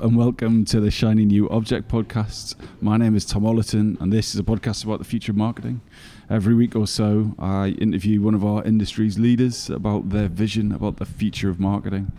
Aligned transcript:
And 0.00 0.16
welcome 0.16 0.64
to 0.64 0.80
the 0.80 0.90
Shiny 0.90 1.26
New 1.26 1.46
Object 1.50 1.86
podcast. 1.86 2.54
My 2.80 2.96
name 2.96 3.14
is 3.14 3.26
Tom 3.26 3.42
Ollerton, 3.42 4.00
and 4.00 4.10
this 4.10 4.34
is 4.34 4.40
a 4.40 4.42
podcast 4.42 4.82
about 4.82 4.98
the 4.98 5.04
future 5.04 5.32
of 5.32 5.36
marketing. 5.36 5.82
Every 6.30 6.54
week 6.54 6.74
or 6.74 6.86
so, 6.86 7.34
I 7.38 7.76
interview 7.78 8.22
one 8.22 8.34
of 8.34 8.42
our 8.42 8.64
industry's 8.64 9.18
leaders 9.18 9.68
about 9.68 10.08
their 10.08 10.28
vision 10.28 10.72
about 10.72 10.96
the 10.96 11.04
future 11.04 11.50
of 11.50 11.60
marketing. 11.60 12.12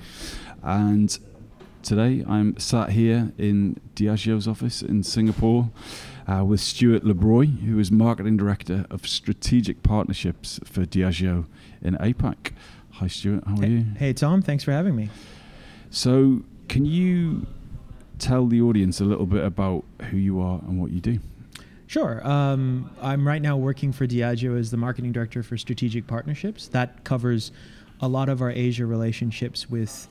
And 0.62 1.18
today, 1.82 2.24
I'm 2.28 2.56
sat 2.60 2.92
here 2.92 3.34
in 3.40 3.82
Diageo's 3.96 4.48
office 4.48 4.84
in 4.84 5.02
Singapore 5.02 5.72
uh, 6.28 6.46
with 6.46 6.60
Stuart 6.60 7.04
La 7.04 7.14
Brooy, 7.14 7.48
who 7.62 7.80
is 7.80 7.92
marketing 7.92 8.38
director 8.38 8.86
of 8.92 9.08
strategic 9.08 9.82
partnerships 9.82 10.60
for 10.66 10.86
Diageo 10.86 11.48
in 11.82 11.96
APAC. 11.96 12.52
Hi, 12.92 13.08
Stuart. 13.08 13.44
How 13.48 13.56
are 13.56 13.66
hey, 13.66 13.70
you? 13.70 13.86
Hey, 13.98 14.14
Tom. 14.14 14.44
Thanks 14.44 14.64
for 14.64 14.72
having 14.72 14.96
me. 14.96 15.10
So, 15.90 16.44
can 16.68 16.86
you 16.86 17.48
tell 18.22 18.48
the 18.48 18.62
audience 18.62 19.02
a 19.02 19.06
little 19.06 19.26
bit 19.26 19.44
about 19.44 19.84
who 20.10 20.18
you 20.18 20.40
are 20.40 20.60
and 20.60 20.80
what 20.80 20.92
you 20.92 21.02
do? 21.02 21.20
Sure. 21.88 22.26
Um, 22.26 22.90
I'm 23.02 23.28
right 23.28 23.42
now 23.42 23.58
working 23.58 23.92
for 23.92 24.08
Diageo 24.08 24.58
as 24.58 24.72
the 24.72 24.78
marketing 24.78 25.12
director 25.12 25.44
for 25.44 25.58
strategic 25.58 26.08
partnerships. 26.08 26.68
That 26.70 27.04
covers 27.04 27.52
a 28.00 28.08
lot 28.08 28.30
of 28.30 28.42
our 28.42 28.52
Asia 28.52 28.86
relationships 28.86 29.70
with 29.70 30.08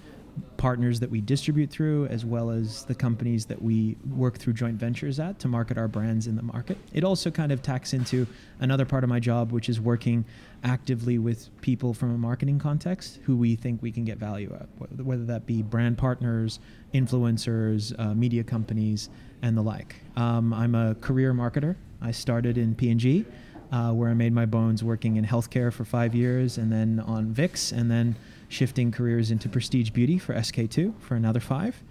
partners 0.56 1.00
that 1.00 1.10
we 1.10 1.20
distribute 1.20 1.70
through, 1.70 2.06
as 2.06 2.24
well 2.24 2.50
as 2.50 2.84
the 2.84 2.94
companies 2.94 3.46
that 3.46 3.60
we 3.60 3.96
work 4.14 4.36
through 4.36 4.52
joint 4.52 4.76
ventures 4.76 5.18
at 5.18 5.38
to 5.38 5.48
market 5.48 5.78
our 5.78 5.88
brands 5.88 6.26
in 6.26 6.36
the 6.36 6.42
market. 6.42 6.76
It 6.92 7.02
also 7.02 7.30
kind 7.30 7.50
of 7.50 7.62
tacks 7.62 7.94
into 7.94 8.26
another 8.60 8.84
part 8.84 9.02
of 9.02 9.08
my 9.08 9.20
job, 9.20 9.52
which 9.52 9.68
is 9.68 9.80
working 9.80 10.24
actively 10.62 11.18
with 11.18 11.48
people 11.62 11.94
from 11.94 12.14
a 12.14 12.18
marketing 12.18 12.58
context 12.58 13.20
who 13.24 13.36
we 13.36 13.56
think 13.56 13.82
we 13.82 13.90
can 13.90 14.04
get 14.04 14.18
value 14.18 14.54
at, 14.54 14.68
whether 15.02 15.24
that 15.24 15.46
be 15.46 15.62
brand 15.62 15.96
partners, 15.96 16.60
influencers, 16.92 17.98
uh, 17.98 18.14
media 18.14 18.44
companies, 18.44 19.08
and 19.42 19.56
the 19.56 19.62
like. 19.62 19.96
Um, 20.16 20.52
I'm 20.52 20.74
a 20.74 20.94
career 20.96 21.32
marketer. 21.32 21.76
I 22.02 22.10
started 22.10 22.58
in 22.58 22.74
P&G, 22.74 23.24
uh, 23.72 23.92
where 23.92 24.10
I 24.10 24.14
made 24.14 24.32
my 24.32 24.46
bones 24.46 24.84
working 24.84 25.16
in 25.16 25.24
healthcare 25.24 25.72
for 25.72 25.84
five 25.84 26.14
years, 26.14 26.58
and 26.58 26.70
then 26.70 27.00
on 27.00 27.32
Vicks, 27.34 27.72
and 27.72 27.90
then 27.90 28.16
shifting 28.50 28.90
careers 28.90 29.30
into 29.30 29.48
prestige 29.48 29.90
beauty 29.90 30.18
for 30.18 30.34
SK2 30.34 30.92
for 31.00 31.14
another 31.14 31.40
five. 31.40 31.82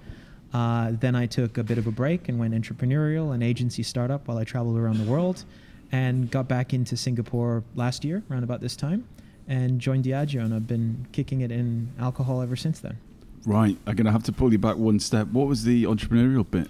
Uh, 0.53 0.91
then 0.99 1.15
I 1.15 1.25
took 1.25 1.57
a 1.57 1.63
bit 1.63 1.77
of 1.77 1.87
a 1.87 1.91
break 1.91 2.27
and 2.27 2.37
went 2.37 2.53
entrepreneurial 2.53 3.33
and 3.33 3.41
agency 3.41 3.81
startup 3.81 4.27
while 4.27 4.37
I 4.37 4.43
traveled 4.43 4.77
around 4.77 4.97
the 4.97 5.09
world 5.09 5.45
and 5.91 6.29
got 6.29 6.47
back 6.47 6.73
into 6.73 6.97
Singapore 6.97 7.63
last 7.75 8.03
year, 8.03 8.23
around 8.29 8.43
about 8.43 8.61
this 8.61 8.75
time, 8.75 9.07
and 9.47 9.79
joined 9.79 10.03
Diageo. 10.03 10.43
And 10.43 10.53
I've 10.53 10.67
been 10.67 11.07
kicking 11.11 11.41
it 11.41 11.51
in 11.51 11.91
alcohol 11.97 12.41
ever 12.41 12.55
since 12.55 12.79
then. 12.79 12.97
Right. 13.45 13.77
I'm 13.87 13.95
going 13.95 14.05
to 14.05 14.11
have 14.11 14.23
to 14.23 14.31
pull 14.31 14.51
you 14.51 14.59
back 14.59 14.75
one 14.75 14.99
step. 14.99 15.27
What 15.27 15.47
was 15.47 15.63
the 15.63 15.85
entrepreneurial 15.85 16.49
bit? 16.49 16.67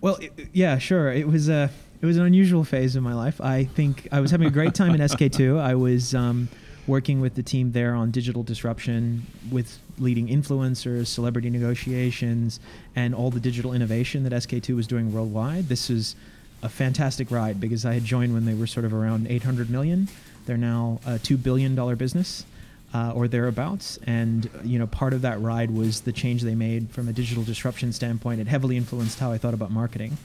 Well, 0.00 0.16
it, 0.16 0.48
yeah, 0.52 0.78
sure. 0.78 1.12
It 1.12 1.28
was 1.28 1.48
a 1.48 1.70
it 2.00 2.06
was 2.06 2.16
an 2.16 2.24
unusual 2.24 2.64
phase 2.64 2.96
in 2.96 3.02
my 3.02 3.12
life. 3.12 3.38
I 3.42 3.64
think 3.64 4.08
I 4.10 4.20
was 4.20 4.30
having 4.30 4.46
a 4.46 4.50
great 4.50 4.74
time 4.74 4.94
in 4.94 5.00
SK2. 5.02 5.60
I 5.60 5.74
was 5.74 6.14
um, 6.14 6.48
working 6.86 7.20
with 7.20 7.34
the 7.34 7.42
team 7.42 7.72
there 7.72 7.94
on 7.94 8.10
digital 8.10 8.42
disruption 8.42 9.26
with 9.50 9.78
leading 9.98 10.28
influencers, 10.28 11.06
celebrity 11.06 11.50
negotiations, 11.50 12.58
and 12.96 13.14
all 13.14 13.30
the 13.30 13.40
digital 13.40 13.72
innovation 13.72 14.24
that 14.24 14.32
SK2 14.32 14.74
was 14.74 14.86
doing 14.86 15.12
worldwide. 15.12 15.68
This 15.68 15.88
was 15.88 16.16
a 16.62 16.68
fantastic 16.68 17.30
ride 17.30 17.60
because 17.60 17.84
I 17.84 17.94
had 17.94 18.04
joined 18.04 18.34
when 18.34 18.44
they 18.44 18.54
were 18.54 18.66
sort 18.66 18.84
of 18.84 18.92
around 18.92 19.26
800 19.28 19.70
million. 19.70 20.08
They're 20.46 20.56
now 20.56 21.00
a 21.06 21.18
two 21.18 21.36
billion 21.36 21.74
dollar 21.74 21.96
business. 21.96 22.44
Uh, 22.92 23.12
or 23.14 23.28
thereabouts. 23.28 24.00
And 24.04 24.50
you 24.64 24.76
know, 24.76 24.88
part 24.88 25.12
of 25.12 25.22
that 25.22 25.40
ride 25.40 25.70
was 25.70 26.00
the 26.00 26.10
change 26.10 26.42
they 26.42 26.56
made 26.56 26.90
from 26.90 27.06
a 27.06 27.12
digital 27.12 27.44
disruption 27.44 27.92
standpoint. 27.92 28.40
It 28.40 28.48
heavily 28.48 28.76
influenced 28.76 29.20
how 29.20 29.30
I 29.30 29.38
thought 29.38 29.54
about 29.54 29.70
marketing. 29.70 30.18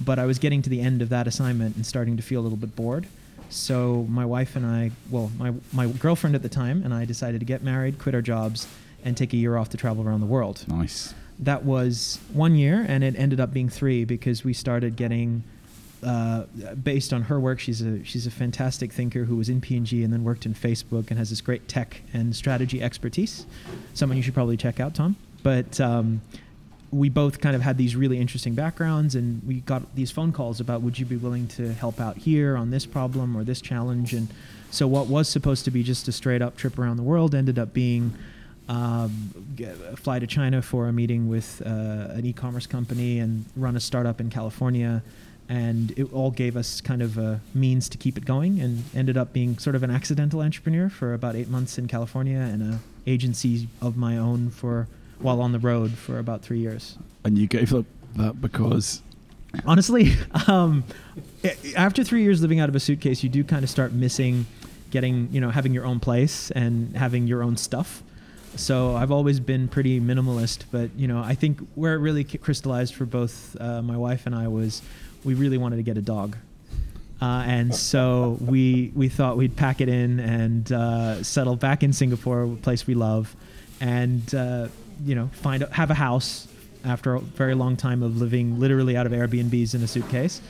But 0.00 0.18
I 0.18 0.24
was 0.24 0.38
getting 0.38 0.62
to 0.62 0.70
the 0.70 0.80
end 0.80 1.02
of 1.02 1.10
that 1.10 1.26
assignment 1.26 1.76
and 1.76 1.84
starting 1.84 2.16
to 2.16 2.22
feel 2.22 2.40
a 2.40 2.44
little 2.44 2.56
bit 2.56 2.74
bored. 2.74 3.08
So 3.50 4.06
my 4.08 4.24
wife 4.24 4.56
and 4.56 4.66
I, 4.66 4.90
well, 5.10 5.30
my 5.38 5.52
my 5.72 5.86
girlfriend 5.86 6.34
at 6.34 6.42
the 6.42 6.48
time 6.48 6.82
and 6.84 6.92
I 6.92 7.04
decided 7.04 7.40
to 7.40 7.46
get 7.46 7.62
married, 7.62 7.98
quit 7.98 8.14
our 8.14 8.22
jobs, 8.22 8.66
and 9.04 9.16
take 9.16 9.32
a 9.32 9.36
year 9.36 9.56
off 9.56 9.70
to 9.70 9.76
travel 9.76 10.06
around 10.06 10.20
the 10.20 10.26
world. 10.26 10.64
Nice. 10.68 11.14
That 11.38 11.64
was 11.64 12.18
one 12.32 12.56
year, 12.56 12.84
and 12.86 13.04
it 13.04 13.14
ended 13.16 13.40
up 13.40 13.52
being 13.52 13.68
three 13.68 14.04
because 14.04 14.44
we 14.44 14.52
started 14.52 14.96
getting. 14.96 15.44
Uh, 16.00 16.44
based 16.80 17.12
on 17.12 17.22
her 17.22 17.40
work, 17.40 17.58
she's 17.58 17.82
a 17.82 18.04
she's 18.04 18.24
a 18.24 18.30
fantastic 18.30 18.92
thinker 18.92 19.24
who 19.24 19.34
was 19.34 19.48
in 19.48 19.60
P&G 19.60 20.04
and 20.04 20.12
then 20.12 20.22
worked 20.22 20.46
in 20.46 20.54
Facebook 20.54 21.10
and 21.10 21.18
has 21.18 21.30
this 21.30 21.40
great 21.40 21.66
tech 21.66 22.02
and 22.12 22.36
strategy 22.36 22.80
expertise. 22.80 23.46
Someone 23.94 24.16
you 24.16 24.22
should 24.22 24.34
probably 24.34 24.56
check 24.56 24.78
out, 24.78 24.94
Tom. 24.94 25.16
But 25.42 25.80
um, 25.80 26.20
we 26.90 27.08
both 27.08 27.40
kind 27.40 27.54
of 27.54 27.62
had 27.62 27.76
these 27.76 27.94
really 27.94 28.18
interesting 28.18 28.54
backgrounds 28.54 29.14
and 29.14 29.42
we 29.46 29.60
got 29.60 29.94
these 29.94 30.10
phone 30.10 30.32
calls 30.32 30.60
about 30.60 30.80
would 30.80 30.98
you 30.98 31.04
be 31.04 31.16
willing 31.16 31.46
to 31.46 31.72
help 31.74 32.00
out 32.00 32.16
here 32.16 32.56
on 32.56 32.70
this 32.70 32.86
problem 32.86 33.36
or 33.36 33.44
this 33.44 33.60
challenge? 33.60 34.14
And 34.14 34.28
so 34.70 34.86
what 34.86 35.06
was 35.06 35.28
supposed 35.28 35.64
to 35.66 35.70
be 35.70 35.82
just 35.82 36.08
a 36.08 36.12
straight 36.12 36.40
up 36.40 36.56
trip 36.56 36.78
around 36.78 36.96
the 36.96 37.02
world 37.02 37.34
ended 37.34 37.58
up 37.58 37.74
being 37.74 38.14
um, 38.68 39.10
fly 39.96 40.18
to 40.18 40.26
China 40.26 40.62
for 40.62 40.88
a 40.88 40.92
meeting 40.92 41.28
with 41.28 41.62
uh, 41.64 41.68
an 41.68 42.24
e-commerce 42.24 42.66
company 42.66 43.18
and 43.18 43.44
run 43.56 43.76
a 43.76 43.80
startup 43.80 44.20
in 44.20 44.30
California. 44.30 45.02
And 45.50 45.92
it 45.96 46.12
all 46.12 46.30
gave 46.30 46.56
us 46.56 46.82
kind 46.82 47.00
of 47.00 47.16
a 47.16 47.40
means 47.54 47.88
to 47.90 47.98
keep 47.98 48.18
it 48.18 48.26
going 48.26 48.60
and 48.60 48.84
ended 48.94 49.16
up 49.16 49.32
being 49.32 49.58
sort 49.58 49.76
of 49.76 49.82
an 49.82 49.90
accidental 49.90 50.40
entrepreneur 50.40 50.90
for 50.90 51.14
about 51.14 51.36
eight 51.36 51.48
months 51.48 51.78
in 51.78 51.88
California 51.88 52.38
and 52.38 52.62
a 52.74 52.78
agency 53.06 53.68
of 53.80 53.96
my 53.96 54.18
own 54.18 54.50
for 54.50 54.86
while 55.20 55.40
on 55.40 55.52
the 55.52 55.58
road 55.58 55.92
for 55.92 56.18
about 56.18 56.42
three 56.42 56.58
years. 56.58 56.96
And 57.24 57.36
you 57.36 57.46
gave 57.46 57.74
up 57.74 57.86
that 58.16 58.40
because? 58.40 59.02
Honestly, 59.64 60.12
um, 60.46 60.84
after 61.76 62.04
three 62.04 62.22
years 62.22 62.40
living 62.42 62.60
out 62.60 62.68
of 62.68 62.76
a 62.76 62.80
suitcase, 62.80 63.22
you 63.22 63.28
do 63.28 63.44
kind 63.44 63.64
of 63.64 63.70
start 63.70 63.92
missing 63.92 64.46
getting, 64.90 65.28
you 65.30 65.40
know, 65.40 65.50
having 65.50 65.74
your 65.74 65.84
own 65.84 66.00
place 66.00 66.50
and 66.52 66.96
having 66.96 67.26
your 67.26 67.42
own 67.42 67.56
stuff. 67.56 68.02
So 68.56 68.96
I've 68.96 69.12
always 69.12 69.40
been 69.40 69.68
pretty 69.68 70.00
minimalist, 70.00 70.64
but 70.70 70.90
you 70.96 71.06
know, 71.06 71.20
I 71.20 71.34
think 71.34 71.60
where 71.74 71.94
it 71.94 71.98
really 71.98 72.24
crystallized 72.24 72.94
for 72.94 73.04
both 73.04 73.56
uh, 73.60 73.82
my 73.82 73.96
wife 73.96 74.26
and 74.26 74.34
I 74.34 74.48
was 74.48 74.82
we 75.24 75.34
really 75.34 75.58
wanted 75.58 75.76
to 75.76 75.82
get 75.82 75.96
a 75.96 76.02
dog. 76.02 76.36
Uh, 77.20 77.44
and 77.46 77.74
so 77.74 78.38
we 78.40 78.92
we 78.94 79.08
thought 79.08 79.36
we'd 79.36 79.56
pack 79.56 79.80
it 79.80 79.88
in 79.88 80.20
and 80.20 80.72
uh, 80.72 81.22
settle 81.22 81.56
back 81.56 81.82
in 81.82 81.92
Singapore, 81.92 82.44
a 82.44 82.48
place 82.56 82.86
we 82.86 82.94
love, 82.94 83.36
and 83.80 84.34
uh, 84.34 84.68
you 85.04 85.14
know, 85.14 85.28
find 85.32 85.62
have 85.72 85.90
a 85.90 85.94
house 85.94 86.48
after 86.84 87.14
a 87.14 87.20
very 87.20 87.54
long 87.54 87.76
time 87.76 88.02
of 88.02 88.18
living 88.18 88.58
literally 88.60 88.96
out 88.96 89.06
of 89.06 89.12
Airbnbs 89.12 89.74
in 89.74 89.82
a 89.82 89.86
suitcase. 89.86 90.40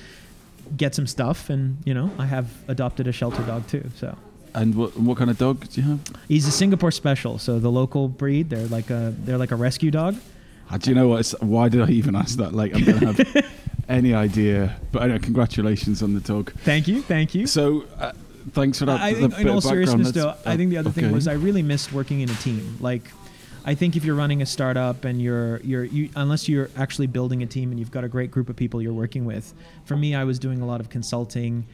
Get 0.76 0.94
some 0.94 1.06
stuff, 1.06 1.48
and 1.48 1.78
you 1.84 1.94
know, 1.94 2.10
I 2.18 2.26
have 2.26 2.50
adopted 2.68 3.06
a 3.06 3.12
shelter 3.12 3.42
dog 3.42 3.66
too. 3.68 3.90
So. 3.96 4.16
And 4.54 4.74
what 4.74 4.96
what 4.98 5.16
kind 5.18 5.30
of 5.30 5.38
dog 5.38 5.68
do 5.68 5.80
you 5.80 5.88
have? 5.88 6.00
He's 6.26 6.46
a 6.46 6.50
Singapore 6.50 6.90
Special, 6.90 7.38
so 7.38 7.58
the 7.58 7.70
local 7.70 8.08
breed. 8.08 8.50
They're 8.50 8.66
like 8.66 8.90
a 8.90 9.14
they're 9.18 9.38
like 9.38 9.50
a 9.50 9.56
rescue 9.56 9.90
dog. 9.90 10.16
Uh, 10.70 10.76
do 10.76 10.90
you 10.90 10.94
know 10.94 11.08
what? 11.08 11.26
why 11.40 11.68
did 11.68 11.80
I 11.80 11.90
even 11.90 12.14
ask 12.14 12.36
that? 12.38 12.52
Like, 12.52 12.74
I 12.74 12.80
don't 12.80 13.02
have 13.02 13.46
any 13.88 14.12
idea. 14.12 14.76
But 14.92 15.04
anyway, 15.04 15.18
congratulations 15.20 16.02
on 16.02 16.12
the 16.12 16.20
dog. 16.20 16.52
Thank 16.52 16.88
you, 16.88 17.02
thank 17.02 17.34
you. 17.34 17.46
So. 17.46 17.84
Uh, 17.98 18.12
thanks 18.52 18.78
for 18.78 18.86
that. 18.86 19.00
I 19.00 19.10
in 19.10 19.48
all 19.48 19.60
seriousness, 19.60 20.12
though, 20.12 20.34
I 20.44 20.56
think 20.56 20.70
the 20.70 20.78
other 20.78 20.90
okay. 20.90 21.02
thing 21.02 21.12
was 21.12 21.28
I 21.28 21.34
really 21.34 21.62
missed 21.62 21.92
working 21.92 22.20
in 22.20 22.30
a 22.30 22.34
team. 22.34 22.78
Like, 22.80 23.02
I 23.68 23.74
think 23.74 23.96
if 23.96 24.04
you're 24.06 24.14
running 24.14 24.40
a 24.40 24.46
startup 24.46 25.04
and 25.04 25.20
you're 25.20 25.60
you're 25.60 25.84
you, 25.84 26.08
unless 26.16 26.48
you're 26.48 26.70
actually 26.74 27.06
building 27.06 27.42
a 27.42 27.46
team 27.46 27.70
and 27.70 27.78
you've 27.78 27.90
got 27.90 28.02
a 28.02 28.08
great 28.08 28.30
group 28.30 28.48
of 28.48 28.56
people 28.56 28.80
you're 28.80 28.94
working 28.94 29.26
with. 29.26 29.52
For 29.84 29.94
me, 29.94 30.14
I 30.14 30.24
was 30.24 30.38
doing 30.38 30.62
a 30.62 30.66
lot 30.66 30.80
of 30.80 30.88
consulting. 30.88 31.66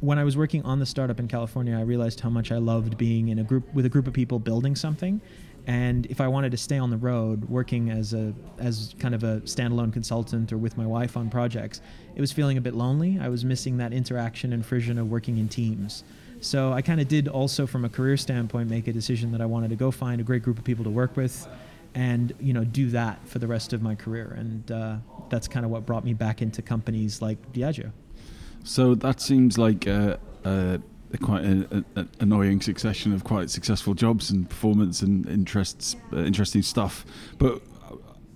When 0.00 0.18
I 0.18 0.24
was 0.24 0.38
working 0.38 0.62
on 0.62 0.78
the 0.78 0.86
startup 0.86 1.20
in 1.20 1.28
California, 1.28 1.76
I 1.76 1.82
realized 1.82 2.20
how 2.20 2.30
much 2.30 2.50
I 2.50 2.56
loved 2.56 2.96
being 2.96 3.28
in 3.28 3.40
a 3.40 3.44
group 3.44 3.74
with 3.74 3.84
a 3.84 3.90
group 3.90 4.06
of 4.06 4.14
people 4.14 4.38
building 4.38 4.74
something. 4.74 5.20
And 5.66 6.06
if 6.06 6.18
I 6.18 6.28
wanted 6.28 6.50
to 6.52 6.56
stay 6.56 6.78
on 6.78 6.88
the 6.88 6.96
road, 6.96 7.46
working 7.50 7.90
as 7.90 8.14
a 8.14 8.32
as 8.58 8.94
kind 8.98 9.14
of 9.14 9.22
a 9.22 9.42
standalone 9.42 9.92
consultant 9.92 10.50
or 10.50 10.56
with 10.56 10.78
my 10.78 10.86
wife 10.86 11.14
on 11.14 11.28
projects, 11.28 11.82
it 12.16 12.22
was 12.22 12.32
feeling 12.32 12.56
a 12.56 12.62
bit 12.62 12.74
lonely. 12.74 13.18
I 13.20 13.28
was 13.28 13.44
missing 13.44 13.76
that 13.76 13.92
interaction 13.92 14.54
and 14.54 14.64
frisson 14.64 14.96
of 14.96 15.10
working 15.10 15.36
in 15.36 15.50
teams. 15.50 16.04
So 16.44 16.74
I 16.74 16.82
kind 16.82 17.00
of 17.00 17.08
did 17.08 17.26
also, 17.26 17.66
from 17.66 17.86
a 17.86 17.88
career 17.88 18.18
standpoint, 18.18 18.68
make 18.68 18.86
a 18.86 18.92
decision 18.92 19.32
that 19.32 19.40
I 19.40 19.46
wanted 19.46 19.70
to 19.70 19.76
go 19.76 19.90
find 19.90 20.20
a 20.20 20.24
great 20.24 20.42
group 20.42 20.58
of 20.58 20.64
people 20.64 20.84
to 20.84 20.90
work 20.90 21.16
with, 21.16 21.48
and 21.94 22.34
you 22.38 22.52
know 22.52 22.64
do 22.64 22.90
that 22.90 23.26
for 23.26 23.38
the 23.38 23.46
rest 23.46 23.72
of 23.72 23.80
my 23.80 23.94
career. 23.94 24.34
And 24.36 24.70
uh, 24.70 24.96
that's 25.30 25.48
kind 25.48 25.64
of 25.64 25.72
what 25.72 25.86
brought 25.86 26.04
me 26.04 26.12
back 26.12 26.42
into 26.42 26.60
companies 26.60 27.22
like 27.22 27.38
Diageo. 27.54 27.92
So 28.62 28.94
that 28.94 29.22
seems 29.22 29.56
like 29.56 29.86
a, 29.86 30.20
a, 30.44 30.80
a 31.14 31.18
quite 31.18 31.44
an 31.44 32.10
annoying 32.20 32.60
succession 32.60 33.14
of 33.14 33.24
quite 33.24 33.48
successful 33.48 33.94
jobs 33.94 34.30
and 34.30 34.46
performance 34.46 35.00
and 35.00 35.26
interests, 35.26 35.96
uh, 36.12 36.18
interesting 36.18 36.60
stuff. 36.60 37.06
But 37.38 37.62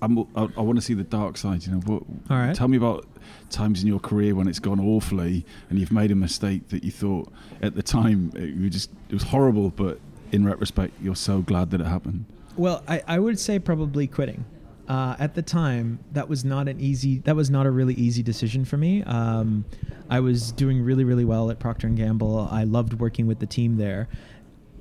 I'm, 0.01 0.19
I, 0.37 0.49
I 0.57 0.61
want 0.61 0.77
to 0.79 0.83
see 0.83 0.95
the 0.95 1.05
dark 1.05 1.37
side. 1.37 1.65
You 1.67 1.73
know, 1.73 1.79
what, 1.81 2.03
All 2.31 2.37
right. 2.37 2.55
Tell 2.55 2.69
me 2.69 2.77
about 2.77 3.07
times 3.51 3.83
in 3.83 3.89
your 3.89 3.99
career 4.01 4.35
when 4.35 4.47
it's 4.49 4.59
gone 4.59 4.81
awfully 4.81 5.45
and 5.71 5.79
you've 5.79 5.93
made 5.93 6.11
a 6.11 6.15
mistake 6.15 6.69
that 6.69 6.85
you 6.85 6.91
thought 6.91 7.33
at 7.63 7.75
the 7.75 7.83
time 7.83 8.31
it, 8.35 8.51
you 8.51 8.71
just 8.71 8.91
it 9.09 9.15
was 9.15 9.25
horrible, 9.25 9.71
but 9.71 9.99
in 10.33 10.45
retrospect 10.45 10.95
you're 11.03 11.17
so 11.17 11.41
glad 11.41 11.71
that 11.71 11.81
it 11.81 11.87
happened. 11.87 12.25
Well, 12.57 12.83
I, 12.87 13.03
I 13.07 13.19
would 13.19 13.39
say 13.39 13.59
probably 13.59 14.07
quitting. 14.07 14.45
uh, 14.89 15.17
at 15.19 15.35
the 15.35 15.43
time, 15.43 15.99
that 16.13 16.29
was 16.29 16.45
not 16.45 16.67
an 16.67 16.81
easy. 16.81 17.19
That 17.19 17.37
was 17.37 17.51
not 17.51 17.67
a 17.67 17.71
really 17.71 17.95
easy 17.95 18.23
decision 18.23 18.65
for 18.65 18.77
me. 18.79 19.03
Um, 19.05 19.65
I 20.09 20.21
was 20.21 20.51
doing 20.53 20.83
really, 20.83 21.05
really 21.05 21.27
well 21.27 21.51
at 21.51 21.59
Procter 21.59 21.87
and 21.87 21.97
Gamble. 21.97 22.49
I 22.51 22.65
loved 22.65 22.95
working 22.95 23.27
with 23.27 23.39
the 23.39 23.47
team 23.47 23.77
there, 23.77 24.09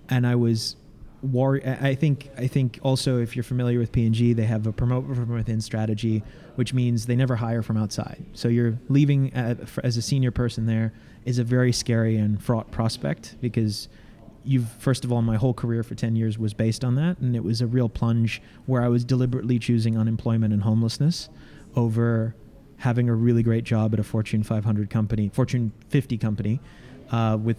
and 0.10 0.25
I 0.25 0.36
was 0.36 0.78
war. 1.22 1.60
I 1.66 1.96
think. 1.96 2.30
I 2.38 2.48
think 2.48 2.80
also, 2.81 3.19
if 3.19 3.36
you're 3.36 3.44
familiar 3.44 3.80
with 3.80 3.92
P 3.92 4.06
and 4.06 4.16
G, 4.16 4.34
they 4.34 4.46
have 4.46 4.68
a 4.68 4.72
promote 4.72 5.06
from 5.08 5.30
within 5.30 5.62
strategy, 5.62 6.24
which 6.56 6.74
means 6.74 7.06
they 7.06 7.16
never 7.16 7.36
hire 7.36 7.62
from 7.62 7.78
outside. 7.78 8.25
So 8.34 8.48
you're 8.48 8.78
leaving 8.90 9.34
as 9.34 9.98
a 9.98 10.02
senior 10.02 10.31
person 10.31 10.66
there 10.66 10.94
is 11.25 11.40
a 11.40 11.44
very 11.44 11.74
scary 11.74 12.16
and 12.16 12.42
fraught 12.42 12.72
prospect 12.72 13.36
because 13.42 13.90
you've 14.46 14.69
first 14.80 15.04
of 15.04 15.12
all 15.12 15.22
my 15.22 15.36
whole 15.36 15.54
career 15.54 15.84
for 15.84 15.94
10 15.94 16.16
years 16.16 16.40
was 16.40 16.54
based 16.54 16.86
on 16.86 16.96
that 16.96 17.18
and 17.19 17.36
it 17.36 17.44
was 17.44 17.60
a 17.60 17.68
real 17.68 17.90
plunge 17.90 18.42
where 18.66 18.81
i 18.81 18.88
was 18.88 19.04
deliberately 19.04 19.60
choosing 19.60 19.98
unemployment 19.98 20.54
and 20.54 20.64
homelessness 20.64 21.28
over 21.75 22.34
having 22.78 23.10
a 23.10 23.14
really 23.14 23.44
great 23.44 23.66
job 23.66 23.94
at 23.94 24.00
a 24.00 24.04
fortune 24.04 24.42
500 24.42 24.90
company 24.90 25.30
fortune 25.34 25.74
50 25.90 26.18
company 26.18 26.62
uh, 27.12 27.38
with 27.42 27.57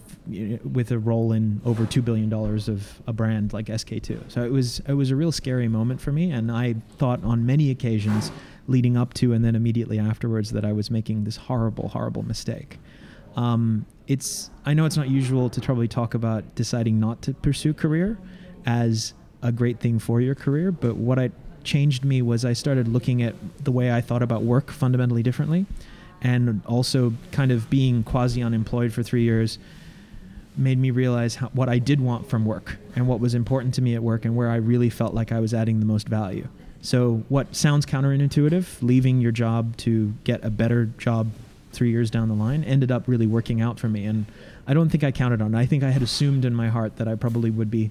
with 0.65 0.91
a 0.91 0.99
role 0.99 1.33
in 1.33 1.61
over 1.65 1.87
two 1.87 2.03
billion 2.03 2.29
dollars 2.29 2.69
of 2.69 3.01
a 3.07 3.13
brand 3.13 3.53
like 3.53 3.67
SK2. 3.67 4.31
So 4.31 4.45
it 4.45 4.53
was 4.53 4.81
it 4.81 4.95
was 4.95 5.11
a 5.11 5.17
real 5.17 5.33
scary 5.33 5.69
moment 5.69 6.01
for 6.01 6.13
me, 6.13 6.31
and 6.31 6.51
I 6.53 6.77
thought 6.99 7.23
on 7.25 7.47
many 7.47 7.71
occasions, 7.71 8.31
leading 8.67 8.97
up 8.97 9.15
to 9.15 9.33
and 9.33 9.45
then 9.45 9.55
immediately 9.55 9.99
afterwards, 9.99 10.51
that 10.53 10.65
I 10.65 10.73
was 10.73 10.91
making 10.91 11.25
this 11.25 11.37
horrible, 11.37 11.89
horrible 11.89 12.23
mistake. 12.23 12.79
Um, 13.37 13.87
it's 14.07 14.51
I 14.67 14.75
know 14.75 14.85
it's 14.85 14.97
not 14.97 15.09
usual 15.09 15.49
to 15.51 15.61
probably 15.61 15.89
talk 15.89 16.15
about 16.15 16.55
deciding 16.55 17.01
not 17.01 17.23
to 17.23 17.35
pursue 17.35 17.73
career 17.73 18.19
as 18.67 19.15
a 19.43 19.53
great 19.53 19.81
thing 19.81 19.99
for 19.99 20.21
your 20.21 20.35
career, 20.35 20.73
but 20.73 20.97
what 20.97 21.19
I 21.19 21.31
changed 21.65 22.05
me 22.05 22.23
was 22.23 22.45
I 22.45 22.53
started 22.53 22.89
looking 22.89 23.23
at 23.23 23.35
the 23.63 23.71
way 23.71 23.93
I 23.93 24.01
thought 24.01 24.23
about 24.23 24.43
work 24.43 24.71
fundamentally 24.71 25.23
differently, 25.23 25.67
and 26.23 26.63
also 26.67 27.13
kind 27.33 27.53
of 27.53 27.71
being 27.71 28.03
quasi 28.03 28.43
unemployed 28.43 28.93
for 28.93 29.03
three 29.03 29.23
years 29.23 29.59
made 30.57 30.79
me 30.79 30.91
realize 30.91 31.37
how, 31.37 31.49
what 31.49 31.69
I 31.69 31.79
did 31.79 32.01
want 32.01 32.29
from 32.29 32.45
work 32.45 32.77
and 32.97 33.07
what 33.07 33.21
was 33.21 33.35
important 33.35 33.75
to 33.75 33.83
me 33.83 33.95
at 33.95 34.03
work 34.03 34.25
and 34.25 34.37
where 34.37 34.51
I 34.51 34.57
really 34.57 34.91
felt 34.91 35.15
like 35.15 35.31
I 35.31 35.39
was 35.39 35.55
adding 35.55 35.79
the 35.79 35.87
most 35.87 36.09
value. 36.09 36.49
So, 36.81 37.25
what 37.29 37.55
sounds 37.57 37.87
counterintuitive, 37.87 38.83
leaving 38.83 39.21
your 39.21 39.33
job 39.33 39.77
to 39.79 40.15
get 40.25 40.45
a 40.45 40.51
better 40.51 40.87
job 40.87 41.31
three 41.73 41.91
years 41.91 42.11
down 42.11 42.29
the 42.29 42.35
line 42.35 42.65
ended 42.65 42.91
up 42.91 43.07
really 43.07 43.27
working 43.27 43.61
out 43.61 43.79
for 43.79 43.89
me. 43.89 44.05
And 44.05 44.27
I 44.67 44.75
don't 44.75 44.89
think 44.89 45.05
I 45.05 45.13
counted 45.13 45.43
on 45.43 45.55
it. 45.55 45.59
I 45.59 45.67
think 45.67 45.83
I 45.83 45.91
had 45.91 46.03
assumed 46.03 46.45
in 46.45 46.55
my 46.55 46.69
heart 46.69 46.97
that 46.97 47.09
I 47.09 47.15
probably 47.15 47.51
would 47.51 47.71
be 47.71 47.91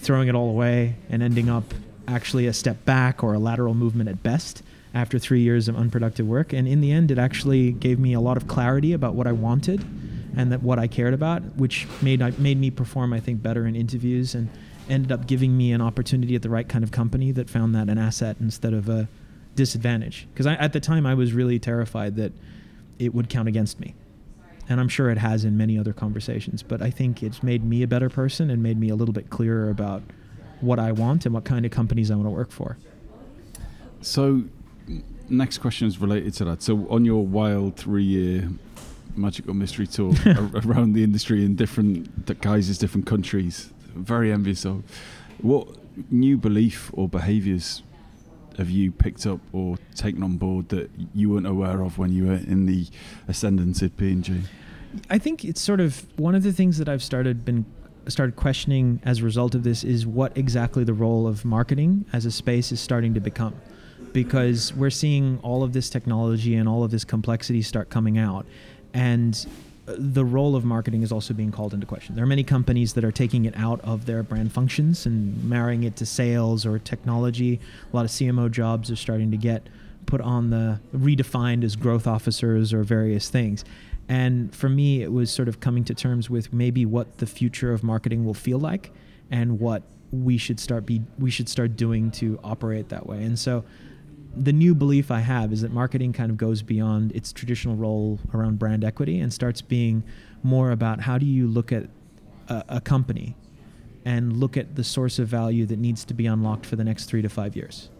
throwing 0.00 0.28
it 0.28 0.34
all 0.34 0.48
away 0.50 0.96
and 1.10 1.22
ending 1.22 1.48
up 1.48 1.74
actually 2.08 2.46
a 2.46 2.52
step 2.52 2.84
back 2.84 3.22
or 3.22 3.34
a 3.34 3.38
lateral 3.38 3.74
movement 3.74 4.08
at 4.08 4.22
best 4.22 4.62
after 4.92 5.18
three 5.18 5.40
years 5.40 5.68
of 5.68 5.76
unproductive 5.76 6.26
work. 6.26 6.52
And 6.52 6.66
in 6.66 6.80
the 6.80 6.90
end, 6.92 7.10
it 7.10 7.18
actually 7.18 7.72
gave 7.72 7.98
me 7.98 8.12
a 8.12 8.20
lot 8.20 8.36
of 8.36 8.48
clarity 8.48 8.92
about 8.92 9.14
what 9.14 9.26
I 9.26 9.32
wanted 9.32 9.84
and 10.36 10.52
that 10.52 10.62
what 10.62 10.78
I 10.78 10.86
cared 10.86 11.14
about, 11.14 11.42
which 11.56 11.86
made 12.02 12.20
made 12.38 12.58
me 12.58 12.70
perform, 12.70 13.12
I 13.12 13.20
think, 13.20 13.42
better 13.42 13.66
in 13.66 13.76
interviews 13.76 14.34
and 14.34 14.48
ended 14.88 15.12
up 15.12 15.26
giving 15.26 15.56
me 15.56 15.72
an 15.72 15.80
opportunity 15.80 16.34
at 16.34 16.42
the 16.42 16.50
right 16.50 16.68
kind 16.68 16.82
of 16.82 16.90
company 16.90 17.30
that 17.32 17.48
found 17.48 17.74
that 17.74 17.88
an 17.88 17.98
asset 17.98 18.36
instead 18.40 18.74
of 18.74 18.88
a 18.88 19.08
disadvantage. 19.54 20.26
Because 20.32 20.46
at 20.46 20.72
the 20.72 20.80
time, 20.80 21.06
I 21.06 21.14
was 21.14 21.32
really 21.32 21.58
terrified 21.58 22.16
that 22.16 22.32
it 22.98 23.14
would 23.14 23.28
count 23.28 23.48
against 23.48 23.78
me. 23.80 23.94
And 24.68 24.80
I'm 24.80 24.88
sure 24.88 25.10
it 25.10 25.18
has 25.18 25.44
in 25.44 25.56
many 25.56 25.78
other 25.78 25.92
conversations, 25.92 26.62
but 26.62 26.80
I 26.80 26.90
think 26.90 27.22
it's 27.22 27.42
made 27.42 27.64
me 27.64 27.82
a 27.82 27.88
better 27.88 28.08
person 28.08 28.50
and 28.50 28.62
made 28.62 28.78
me 28.78 28.88
a 28.88 28.94
little 28.94 29.12
bit 29.12 29.28
clearer 29.28 29.68
about 29.68 30.02
what 30.60 30.78
I 30.78 30.92
want 30.92 31.26
and 31.26 31.34
what 31.34 31.44
kind 31.44 31.64
of 31.64 31.72
companies 31.72 32.10
I 32.10 32.14
want 32.14 32.26
to 32.26 32.30
work 32.30 32.52
for. 32.52 32.76
So, 34.00 34.44
next 35.28 35.58
question 35.58 35.86
is 35.86 35.98
related 35.98 36.34
to 36.34 36.44
that. 36.46 36.62
So, 36.62 36.86
on 36.90 37.04
your 37.04 37.24
wild 37.24 37.76
three 37.76 38.04
year 38.04 38.48
magical 39.16 39.54
mystery 39.54 39.86
tour 39.86 40.12
around 40.64 40.92
the 40.92 41.02
industry 41.02 41.44
in 41.44 41.56
different 41.56 42.40
guises, 42.40 42.78
different 42.78 43.06
countries, 43.06 43.70
very 43.94 44.32
envious 44.32 44.64
of, 44.64 44.82
what 45.38 45.68
new 46.10 46.36
belief 46.36 46.90
or 46.94 47.08
behaviors 47.08 47.82
have 48.56 48.70
you 48.70 48.92
picked 48.92 49.26
up 49.26 49.40
or 49.52 49.76
taken 49.94 50.22
on 50.22 50.36
board 50.36 50.68
that 50.68 50.90
you 51.14 51.30
weren't 51.30 51.46
aware 51.46 51.82
of 51.82 51.98
when 51.98 52.12
you 52.12 52.26
were 52.26 52.34
in 52.34 52.66
the 52.66 52.86
ascendant 53.28 53.82
at 53.82 53.96
P&G? 53.96 54.42
I 55.08 55.18
think 55.18 55.44
it's 55.44 55.60
sort 55.60 55.80
of 55.80 56.06
one 56.18 56.34
of 56.34 56.42
the 56.42 56.52
things 56.52 56.78
that 56.78 56.88
I've 56.88 57.02
started 57.02 57.44
been 57.44 57.64
started 58.08 58.34
questioning 58.34 59.00
as 59.04 59.20
a 59.20 59.24
result 59.24 59.54
of 59.54 59.62
this 59.62 59.84
is 59.84 60.06
what 60.06 60.36
exactly 60.36 60.82
the 60.82 60.94
role 60.94 61.28
of 61.28 61.44
marketing 61.44 62.04
as 62.12 62.24
a 62.24 62.30
space 62.30 62.72
is 62.72 62.80
starting 62.80 63.14
to 63.14 63.20
become 63.20 63.54
because 64.12 64.72
we're 64.74 64.90
seeing 64.90 65.38
all 65.42 65.62
of 65.62 65.72
this 65.72 65.90
technology 65.90 66.54
and 66.54 66.68
all 66.68 66.84
of 66.84 66.90
this 66.90 67.04
complexity 67.04 67.62
start 67.62 67.90
coming 67.90 68.18
out 68.18 68.46
and 68.92 69.46
uh, 69.88 69.94
the 69.98 70.24
role 70.24 70.56
of 70.56 70.64
marketing 70.64 71.02
is 71.02 71.12
also 71.12 71.34
being 71.34 71.50
called 71.50 71.74
into 71.74 71.86
question. 71.86 72.14
There 72.14 72.24
are 72.24 72.28
many 72.28 72.44
companies 72.44 72.92
that 72.94 73.04
are 73.04 73.12
taking 73.12 73.44
it 73.44 73.56
out 73.56 73.80
of 73.82 74.06
their 74.06 74.22
brand 74.22 74.52
functions 74.52 75.06
and 75.06 75.42
marrying 75.44 75.84
it 75.84 75.96
to 75.96 76.06
sales 76.06 76.66
or 76.66 76.78
technology. 76.78 77.60
A 77.92 77.96
lot 77.96 78.04
of 78.04 78.10
CMO 78.10 78.50
jobs 78.50 78.90
are 78.90 78.96
starting 78.96 79.30
to 79.30 79.36
get 79.36 79.68
put 80.06 80.20
on 80.20 80.50
the 80.50 80.80
redefined 80.94 81.64
as 81.64 81.76
growth 81.76 82.06
officers 82.06 82.72
or 82.72 82.82
various 82.82 83.30
things. 83.30 83.64
And 84.08 84.54
for 84.54 84.68
me, 84.68 85.02
it 85.02 85.12
was 85.12 85.30
sort 85.30 85.48
of 85.48 85.60
coming 85.60 85.84
to 85.84 85.94
terms 85.94 86.28
with 86.28 86.52
maybe 86.52 86.84
what 86.84 87.18
the 87.18 87.26
future 87.26 87.72
of 87.72 87.84
marketing 87.84 88.24
will 88.24 88.34
feel 88.34 88.58
like 88.58 88.92
and 89.30 89.60
what 89.60 89.84
we 90.10 90.36
should 90.36 90.58
start 90.58 90.84
be 90.84 91.00
we 91.20 91.30
should 91.30 91.48
start 91.48 91.76
doing 91.76 92.10
to 92.10 92.38
operate 92.42 92.88
that 92.88 93.06
way. 93.06 93.22
And 93.22 93.38
so 93.38 93.64
the 94.36 94.52
new 94.52 94.74
belief 94.74 95.10
I 95.10 95.20
have 95.20 95.52
is 95.52 95.62
that 95.62 95.72
marketing 95.72 96.12
kind 96.12 96.30
of 96.30 96.36
goes 96.36 96.62
beyond 96.62 97.12
its 97.12 97.32
traditional 97.32 97.76
role 97.76 98.18
around 98.32 98.58
brand 98.58 98.84
equity 98.84 99.18
and 99.18 99.32
starts 99.32 99.60
being 99.60 100.04
more 100.42 100.70
about 100.70 101.00
how 101.00 101.18
do 101.18 101.26
you 101.26 101.46
look 101.48 101.72
at 101.72 101.88
a, 102.48 102.64
a 102.68 102.80
company 102.80 103.36
and 104.04 104.36
look 104.36 104.56
at 104.56 104.76
the 104.76 104.84
source 104.84 105.18
of 105.18 105.28
value 105.28 105.66
that 105.66 105.78
needs 105.78 106.04
to 106.04 106.14
be 106.14 106.26
unlocked 106.26 106.64
for 106.64 106.76
the 106.76 106.84
next 106.84 107.04
three 107.04 107.22
to 107.22 107.28
five 107.28 107.56
years. 107.56 107.90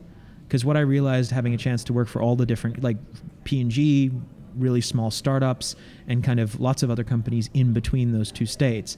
Because 0.46 0.64
what 0.64 0.76
I 0.76 0.80
realized 0.80 1.30
having 1.30 1.54
a 1.54 1.58
chance 1.58 1.84
to 1.84 1.92
work 1.92 2.08
for 2.08 2.22
all 2.22 2.36
the 2.36 2.46
different, 2.46 2.82
like 2.82 2.96
P&G, 3.44 4.10
really 4.56 4.80
small 4.80 5.10
startups, 5.10 5.76
and 6.08 6.24
kind 6.24 6.40
of 6.40 6.60
lots 6.60 6.82
of 6.82 6.90
other 6.90 7.04
companies 7.04 7.50
in 7.54 7.72
between 7.72 8.12
those 8.12 8.32
two 8.32 8.46
states, 8.46 8.96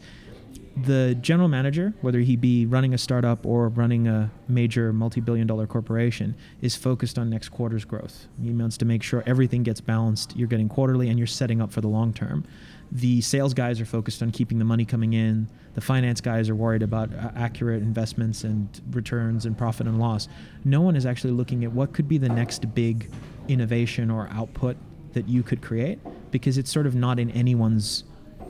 the 0.76 1.16
general 1.20 1.48
manager, 1.48 1.92
whether 2.00 2.20
he 2.20 2.36
be 2.36 2.64
running 2.66 2.94
a 2.94 2.98
startup 2.98 3.44
or 3.44 3.68
running 3.68 4.08
a 4.08 4.30
major 4.48 4.92
multi-billion 4.92 5.46
dollar 5.46 5.66
corporation, 5.66 6.34
is 6.60 6.76
focused 6.76 7.18
on 7.18 7.28
next 7.28 7.50
quarter's 7.50 7.84
growth. 7.84 8.26
He 8.42 8.50
wants 8.50 8.78
to 8.78 8.84
make 8.84 9.02
sure 9.02 9.22
everything 9.26 9.62
gets 9.62 9.80
balanced. 9.80 10.34
You're 10.36 10.48
getting 10.48 10.68
quarterly 10.68 11.08
and 11.08 11.18
you're 11.18 11.26
setting 11.26 11.60
up 11.60 11.72
for 11.72 11.80
the 11.80 11.88
long 11.88 12.12
term. 12.14 12.44
The 12.90 13.20
sales 13.20 13.54
guys 13.54 13.80
are 13.80 13.86
focused 13.86 14.22
on 14.22 14.30
keeping 14.30 14.58
the 14.58 14.64
money 14.64 14.84
coming 14.84 15.12
in. 15.12 15.48
The 15.74 15.80
finance 15.80 16.20
guys 16.20 16.48
are 16.48 16.54
worried 16.54 16.82
about 16.82 17.12
uh, 17.14 17.30
accurate 17.34 17.82
investments 17.82 18.44
and 18.44 18.68
returns 18.90 19.46
and 19.46 19.56
profit 19.56 19.86
and 19.86 19.98
loss. 19.98 20.28
No 20.64 20.80
one 20.80 20.96
is 20.96 21.06
actually 21.06 21.32
looking 21.32 21.64
at 21.64 21.72
what 21.72 21.92
could 21.92 22.08
be 22.08 22.18
the 22.18 22.28
next 22.28 22.74
big 22.74 23.10
innovation 23.48 24.10
or 24.10 24.28
output 24.30 24.76
that 25.12 25.28
you 25.28 25.42
could 25.42 25.60
create 25.60 25.98
because 26.30 26.56
it's 26.56 26.70
sort 26.70 26.86
of 26.86 26.94
not 26.94 27.18
in 27.18 27.30
anyone's 27.30 28.04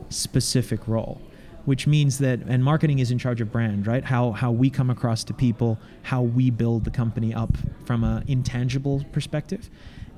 specific 0.08 0.86
role 0.86 1.20
which 1.64 1.86
means 1.86 2.18
that 2.18 2.40
and 2.46 2.64
marketing 2.64 2.98
is 2.98 3.10
in 3.10 3.18
charge 3.18 3.40
of 3.40 3.52
brand 3.52 3.86
right? 3.86 4.04
How 4.04 4.32
how 4.32 4.50
we 4.50 4.70
come 4.70 4.90
across 4.90 5.24
to 5.24 5.34
people 5.34 5.78
how 6.02 6.22
we 6.22 6.50
build 6.50 6.84
the 6.84 6.90
company 6.90 7.34
up 7.34 7.56
from 7.84 8.04
an 8.04 8.24
intangible 8.26 9.04
perspective. 9.12 9.70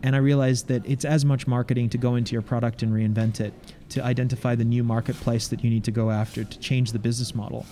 And 0.03 0.15
i 0.15 0.19
realized 0.19 0.69
that 0.69 0.83
it's 0.87 1.05
as 1.05 1.25
much 1.25 1.47
marketing 1.47 1.89
to 1.91 1.99
go 1.99 2.15
into 2.17 2.33
your 2.33 2.43
product 2.43 2.83
and 2.83 2.93
reinvent 2.93 3.41
it 3.41 3.55
to 3.91 4.05
identify 4.05 4.55
the 4.55 4.65
new 4.65 4.83
marketplace 4.83 5.49
that 5.49 5.65
you 5.65 5.71
need 5.71 5.85
to 5.85 5.91
go 5.91 6.11
after 6.11 6.45
to 6.45 6.59
change 6.59 6.93
the 6.93 6.99
business 6.99 7.35
model 7.35 7.65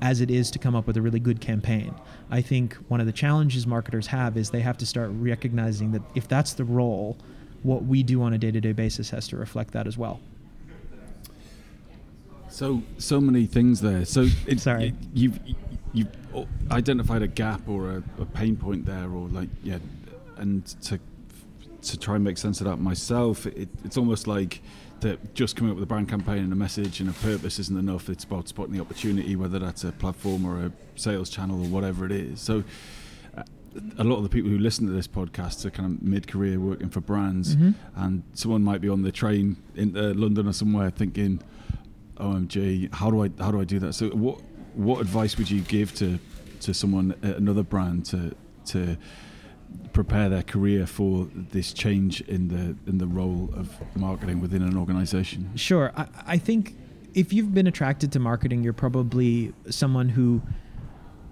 as 0.00 0.20
it 0.20 0.30
is 0.30 0.50
to 0.52 0.58
come 0.58 0.74
up 0.74 0.86
with 0.86 0.96
a 0.96 1.02
really 1.02 1.18
good 1.18 1.40
campaign. 1.40 1.94
I 2.30 2.40
think 2.42 2.74
one 2.88 3.00
of 3.00 3.06
the 3.06 3.12
challenges 3.12 3.66
marketers 3.66 4.06
have 4.06 4.36
is 4.36 4.50
they 4.50 4.60
have 4.60 4.78
to 4.78 4.86
start 4.86 5.10
recognizing 5.12 5.92
that 5.92 6.02
if 6.14 6.28
that's 6.28 6.54
the 6.54 6.64
role 6.64 7.18
what 7.62 7.84
we 7.84 8.02
do 8.02 8.22
on 8.22 8.32
a 8.32 8.38
day-to-day 8.38 8.72
basis 8.72 9.10
has 9.10 9.26
to 9.28 9.36
reflect 9.36 9.72
that 9.72 9.86
as 9.86 9.98
well 9.98 10.20
so 12.54 12.82
so 12.98 13.20
many 13.20 13.46
things 13.46 13.80
there. 13.80 14.04
So 14.04 14.28
it, 14.46 14.60
sorry, 14.60 14.94
you've 15.12 15.40
you've 15.92 16.08
identified 16.70 17.22
a 17.22 17.26
gap 17.26 17.68
or 17.68 17.90
a, 17.90 18.22
a, 18.22 18.24
pain 18.24 18.56
point 18.56 18.86
there, 18.86 19.10
or 19.10 19.28
like 19.28 19.48
yeah, 19.64 19.78
and 20.36 20.64
to 20.82 21.00
to 21.82 21.98
try 21.98 22.14
and 22.14 22.22
make 22.22 22.38
sense 22.38 22.60
of 22.60 22.66
that 22.66 22.76
myself, 22.76 23.46
it, 23.46 23.68
it's 23.84 23.96
almost 23.96 24.26
like 24.28 24.62
that 25.00 25.34
just 25.34 25.56
coming 25.56 25.72
up 25.72 25.76
with 25.76 25.82
a 25.82 25.86
brand 25.86 26.08
campaign 26.08 26.38
and 26.38 26.52
a 26.52 26.56
message 26.56 27.00
and 27.00 27.10
a 27.10 27.12
purpose 27.14 27.58
isn't 27.58 27.76
enough. 27.76 28.08
It's 28.08 28.24
about 28.24 28.48
spotting 28.48 28.72
the 28.72 28.80
opportunity, 28.80 29.34
whether 29.34 29.58
that's 29.58 29.82
a 29.82 29.90
platform 29.90 30.46
or 30.46 30.66
a 30.66 30.72
sales 30.94 31.28
channel 31.28 31.60
or 31.60 31.66
whatever 31.66 32.06
it 32.06 32.12
is. 32.12 32.40
So 32.40 32.62
uh, 33.36 33.42
a 33.98 34.04
lot 34.04 34.16
of 34.16 34.22
the 34.22 34.28
people 34.30 34.50
who 34.50 34.58
listen 34.58 34.86
to 34.86 34.92
this 34.92 35.08
podcast 35.08 35.64
are 35.66 35.70
kind 35.70 35.92
of 35.92 36.02
mid-career 36.02 36.60
working 36.60 36.88
for 36.88 37.00
brands, 37.00 37.56
mm-hmm. 37.56 37.72
and 37.96 38.22
someone 38.32 38.62
might 38.62 38.80
be 38.80 38.88
on 38.88 39.02
the 39.02 39.12
train 39.12 39.56
into 39.74 40.14
London 40.14 40.46
or 40.48 40.52
somewhere 40.52 40.88
thinking, 40.90 41.42
OMG, 42.16 42.92
how 42.94 43.10
do 43.10 43.24
I 43.24 43.30
how 43.38 43.50
do 43.50 43.60
I 43.60 43.64
do 43.64 43.78
that? 43.80 43.94
So 43.94 44.08
what 44.10 44.40
what 44.74 45.00
advice 45.00 45.36
would 45.38 45.50
you 45.50 45.60
give 45.62 45.94
to 45.96 46.18
to 46.60 46.74
someone 46.74 47.14
at 47.22 47.36
another 47.36 47.62
brand 47.62 48.06
to 48.06 48.34
to 48.66 48.96
prepare 49.92 50.28
their 50.28 50.42
career 50.42 50.86
for 50.86 51.28
this 51.34 51.72
change 51.72 52.20
in 52.22 52.48
the 52.48 52.76
in 52.88 52.98
the 52.98 53.06
role 53.06 53.50
of 53.54 53.70
marketing 53.96 54.40
within 54.40 54.62
an 54.62 54.76
organization? 54.76 55.50
Sure. 55.54 55.92
I, 55.96 56.06
I 56.26 56.38
think 56.38 56.76
if 57.14 57.32
you've 57.32 57.54
been 57.54 57.66
attracted 57.66 58.12
to 58.12 58.18
marketing, 58.18 58.62
you're 58.62 58.72
probably 58.72 59.52
someone 59.70 60.08
who 60.08 60.42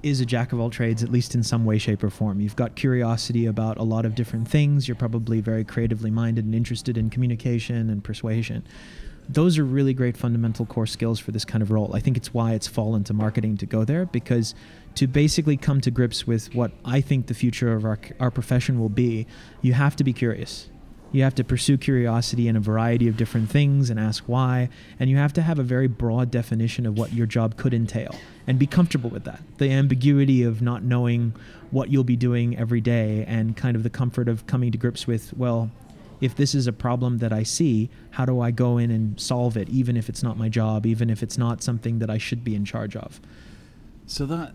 is 0.03 0.21
a 0.21 0.27
jack 0.27 0.53
of 0.53 0.59
all 0.59 0.71
trades, 0.71 1.03
at 1.03 1.11
least 1.11 1.35
in 1.35 1.43
some 1.43 1.65
way, 1.65 1.79
shape, 1.79 2.03
or 2.03 2.11
form. 2.11 2.41
You've 2.41 2.57
got 2.57 2.75
curiosity 2.75 3.47
about 3.47 3.79
a 3.79 3.83
lot 3.83 4.05
of 4.05 4.15
different 4.15 4.49
things. 4.49 4.89
You're 4.89 4.97
probably 4.97 5.41
very 5.41 5.65
creatively 5.65 6.11
minded 6.11 6.45
and 6.45 6.55
interested 6.55 6.99
in 6.99 7.09
communication 7.09 7.89
and 7.89 8.03
persuasion. 8.03 8.65
Those 9.29 9.59
are 9.59 9.65
really 9.65 9.95
great 9.95 10.17
fundamental 10.17 10.67
core 10.67 10.87
skills 10.87 11.19
for 11.19 11.31
this 11.31 11.45
kind 11.45 11.63
of 11.63 11.71
role. 11.71 11.95
I 11.95 12.01
think 12.01 12.17
it's 12.17 12.35
why 12.35 12.53
it's 12.53 12.67
fallen 12.67 13.05
to 13.05 13.15
marketing 13.15 13.57
to 13.59 13.67
go 13.67 13.85
there 13.85 14.05
because 14.07 14.55
to 14.97 15.07
basically 15.07 15.57
come 15.57 15.81
to 15.81 15.91
grips 15.91 16.27
with 16.27 16.55
what 16.55 16.73
I 16.85 17.01
think 17.01 17.27
the 17.27 17.35
future 17.35 17.73
of 17.73 17.85
our, 17.85 17.99
our 18.21 18.31
profession 18.31 18.79
will 18.79 18.89
be, 18.89 19.27
you 19.63 19.73
have 19.73 19.97
to 19.97 20.05
be 20.05 20.13
curious. 20.13 20.69
You 21.13 21.23
have 21.25 21.35
to 21.37 21.45
pursue 21.45 21.77
curiosity 21.77 22.49
in 22.49 22.57
a 22.57 22.61
variety 22.61 23.07
of 23.07 23.19
different 23.19 23.51
things 23.51 23.91
and 23.91 24.01
ask 24.01 24.25
why. 24.25 24.71
And 24.99 25.11
you 25.11 25.19
have 25.19 25.35
to 25.35 25.43
have 25.43 25.59
a 25.59 25.63
very 25.63 25.87
broad 25.87 26.31
definition 26.31 26.87
of 26.87 26.99
what 26.99 27.13
your 27.13 27.27
job 27.27 27.57
could 27.57 27.75
entail 27.75 28.15
and 28.47 28.59
be 28.59 28.67
comfortable 28.67 29.11
with 29.11 29.25
that. 29.25 29.41
The 29.59 29.71
ambiguity 29.71 30.43
of 30.43 30.63
not 30.63 30.83
knowing 30.83 31.35
what 31.71 31.91
you'll 31.91 32.03
be 32.03 32.17
doing 32.17 32.57
every 32.57 32.81
day 32.81 33.27
and 33.29 33.55
kind 33.57 33.77
of 33.77 33.83
the 33.83 33.91
comfort 33.91 34.27
of 34.27 34.47
coming 34.47 34.73
to 34.73 34.79
grips 34.79 35.07
with, 35.07 35.37
well, 35.37 35.71
if 36.23 36.37
this 36.37 36.55
is 36.55 36.69
a 36.69 36.73
problem 36.73 37.19
that 37.19 37.33
I 37.33 37.43
see, 37.43 37.91
how 38.13 38.25
do 38.25 38.41
I 38.41 38.53
go 38.53 38.79
in 38.79 38.93
and 38.93 39.21
solve 39.21 39.57
it, 39.57 39.69
even 39.69 39.97
if 39.97 40.09
it's 40.09 40.23
not 40.23 40.39
my 40.39 40.49
job, 40.49 40.87
even 40.87 41.11
if 41.11 41.21
it's 41.21 41.37
not 41.37 41.65
something 41.65 41.99
that 41.99 42.09
I 42.09 42.17
should 42.17 42.45
be 42.45 42.55
in 42.55 42.65
charge 42.65 42.95
of? 42.95 43.21
So 44.07 44.25
that 44.27 44.55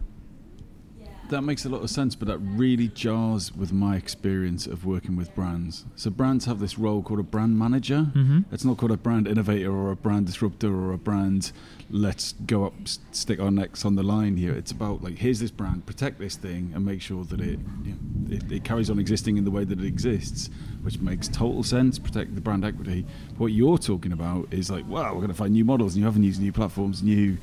that 1.29 1.41
makes 1.41 1.65
a 1.65 1.69
lot 1.69 1.81
of 1.81 1.89
sense, 1.89 2.15
but 2.15 2.27
that 2.27 2.37
really 2.39 2.87
jars 2.89 3.53
with 3.53 3.73
my 3.73 3.95
experience 3.95 4.67
of 4.67 4.85
working 4.85 5.15
with 5.15 5.33
brands. 5.35 5.85
So 5.95 6.09
brands 6.09 6.45
have 6.45 6.59
this 6.59 6.77
role 6.77 7.01
called 7.01 7.19
a 7.19 7.23
brand 7.23 7.57
manager. 7.57 8.07
Mm-hmm. 8.13 8.41
It's 8.51 8.65
not 8.65 8.77
called 8.77 8.91
a 8.91 8.97
brand 8.97 9.27
innovator 9.27 9.71
or 9.71 9.91
a 9.91 9.95
brand 9.95 10.25
disruptor 10.25 10.73
or 10.73 10.93
a 10.93 10.97
brand 10.97 11.51
let's 11.89 12.33
go 12.45 12.65
up 12.65 12.73
stick 13.11 13.39
our 13.39 13.51
necks 13.51 13.85
on 13.85 13.95
the 13.95 14.03
line 14.03 14.37
here. 14.37 14.53
It's 14.53 14.71
about 14.71 15.03
like 15.03 15.17
here's 15.17 15.39
this 15.39 15.51
brand, 15.51 15.85
protect 15.85 16.19
this 16.19 16.35
thing 16.35 16.71
and 16.75 16.85
make 16.85 17.01
sure 17.01 17.23
that 17.25 17.39
it, 17.39 17.59
you 17.83 17.91
know, 17.91 18.35
it, 18.35 18.51
it 18.51 18.63
carries 18.63 18.89
on 18.89 18.99
existing 18.99 19.37
in 19.37 19.45
the 19.45 19.51
way 19.51 19.63
that 19.63 19.79
it 19.79 19.85
exists, 19.85 20.49
which 20.81 20.99
makes 20.99 21.27
total 21.27 21.63
sense. 21.63 21.99
Protect 21.99 22.35
the 22.35 22.41
brand 22.41 22.65
equity. 22.65 23.05
But 23.29 23.39
what 23.39 23.51
you're 23.53 23.77
talking 23.77 24.11
about 24.11 24.47
is 24.51 24.69
like, 24.69 24.87
wow, 24.87 25.13
we're 25.13 25.21
going 25.21 25.27
to 25.29 25.33
find 25.33 25.53
new 25.53 25.65
models, 25.65 25.95
new 25.95 26.07
avenues, 26.07 26.39
new 26.39 26.51
platforms, 26.51 27.03
new 27.03 27.37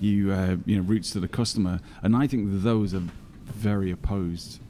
new 0.00 0.32
uh, 0.32 0.56
you 0.64 0.76
know 0.76 0.82
routes 0.82 1.10
to 1.10 1.20
the 1.20 1.28
customer, 1.28 1.80
and 2.02 2.16
I 2.16 2.26
think 2.26 2.62
those 2.62 2.94
are 2.94 3.02
very 3.60 3.90
opposed. 3.90 4.60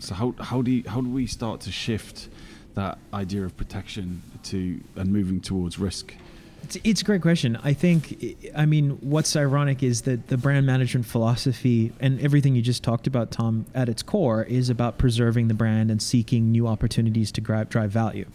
So 0.00 0.14
how 0.14 0.34
how 0.40 0.62
do 0.62 0.70
you, 0.70 0.82
how 0.86 1.00
do 1.00 1.08
we 1.08 1.26
start 1.26 1.60
to 1.62 1.72
shift 1.72 2.28
that 2.74 2.98
idea 3.14 3.44
of 3.44 3.56
protection 3.56 4.22
to 4.44 4.80
and 4.96 5.12
moving 5.12 5.40
towards 5.40 5.78
risk? 5.78 6.14
It's, 6.64 6.78
it's 6.84 7.02
a 7.02 7.04
great 7.04 7.22
question. 7.22 7.58
I 7.64 7.72
think, 7.72 8.36
I 8.56 8.66
mean, 8.66 8.90
what's 9.00 9.34
ironic 9.34 9.82
is 9.82 10.02
that 10.02 10.28
the 10.28 10.36
brand 10.36 10.64
management 10.64 11.06
philosophy 11.06 11.92
and 11.98 12.20
everything 12.20 12.54
you 12.54 12.62
just 12.62 12.84
talked 12.84 13.08
about, 13.08 13.32
Tom, 13.32 13.66
at 13.74 13.88
its 13.88 14.02
core 14.02 14.44
is 14.44 14.70
about 14.70 14.96
preserving 14.96 15.48
the 15.48 15.54
brand 15.54 15.90
and 15.90 16.00
seeking 16.00 16.52
new 16.52 16.68
opportunities 16.68 17.32
to 17.32 17.40
drive, 17.40 17.68
drive 17.68 17.90
value. 17.90 18.26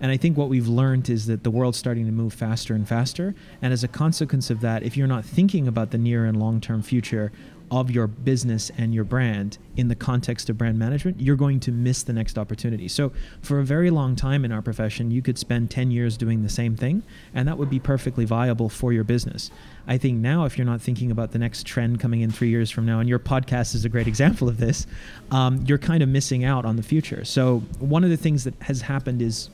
And 0.00 0.10
I 0.12 0.16
think 0.16 0.36
what 0.36 0.48
we've 0.48 0.68
learned 0.68 1.08
is 1.08 1.26
that 1.26 1.42
the 1.42 1.50
world's 1.50 1.78
starting 1.78 2.06
to 2.06 2.12
move 2.12 2.32
faster 2.32 2.74
and 2.74 2.86
faster. 2.86 3.34
And 3.62 3.72
as 3.72 3.82
a 3.82 3.88
consequence 3.88 4.50
of 4.50 4.60
that, 4.60 4.82
if 4.82 4.96
you're 4.96 5.08
not 5.08 5.24
thinking 5.24 5.66
about 5.66 5.90
the 5.90 5.98
near 5.98 6.24
and 6.24 6.38
long 6.38 6.60
term 6.60 6.82
future, 6.82 7.32
of 7.70 7.90
your 7.90 8.06
business 8.06 8.70
and 8.78 8.94
your 8.94 9.04
brand 9.04 9.58
in 9.76 9.88
the 9.88 9.94
context 9.94 10.48
of 10.48 10.58
brand 10.58 10.78
management, 10.78 11.20
you're 11.20 11.36
going 11.36 11.60
to 11.60 11.70
miss 11.70 12.02
the 12.02 12.12
next 12.12 12.38
opportunity. 12.38 12.88
So, 12.88 13.12
for 13.42 13.60
a 13.60 13.64
very 13.64 13.90
long 13.90 14.16
time 14.16 14.44
in 14.44 14.52
our 14.52 14.62
profession, 14.62 15.10
you 15.10 15.22
could 15.22 15.38
spend 15.38 15.70
10 15.70 15.90
years 15.90 16.16
doing 16.16 16.42
the 16.42 16.48
same 16.48 16.76
thing, 16.76 17.02
and 17.34 17.46
that 17.46 17.58
would 17.58 17.70
be 17.70 17.78
perfectly 17.78 18.24
viable 18.24 18.68
for 18.68 18.92
your 18.92 19.04
business. 19.04 19.50
I 19.86 19.98
think 19.98 20.18
now, 20.18 20.44
if 20.44 20.58
you're 20.58 20.66
not 20.66 20.80
thinking 20.80 21.10
about 21.10 21.32
the 21.32 21.38
next 21.38 21.66
trend 21.66 22.00
coming 22.00 22.20
in 22.20 22.30
three 22.30 22.48
years 22.48 22.70
from 22.70 22.86
now, 22.86 23.00
and 23.00 23.08
your 23.08 23.18
podcast 23.18 23.74
is 23.74 23.84
a 23.84 23.88
great 23.88 24.06
example 24.06 24.48
of 24.48 24.58
this, 24.58 24.86
um, 25.30 25.64
you're 25.66 25.78
kind 25.78 26.02
of 26.02 26.08
missing 26.08 26.44
out 26.44 26.64
on 26.64 26.76
the 26.76 26.82
future. 26.82 27.24
So, 27.24 27.60
one 27.78 28.04
of 28.04 28.10
the 28.10 28.16
things 28.16 28.44
that 28.44 28.54
has 28.62 28.82
happened 28.82 29.22
is 29.22 29.50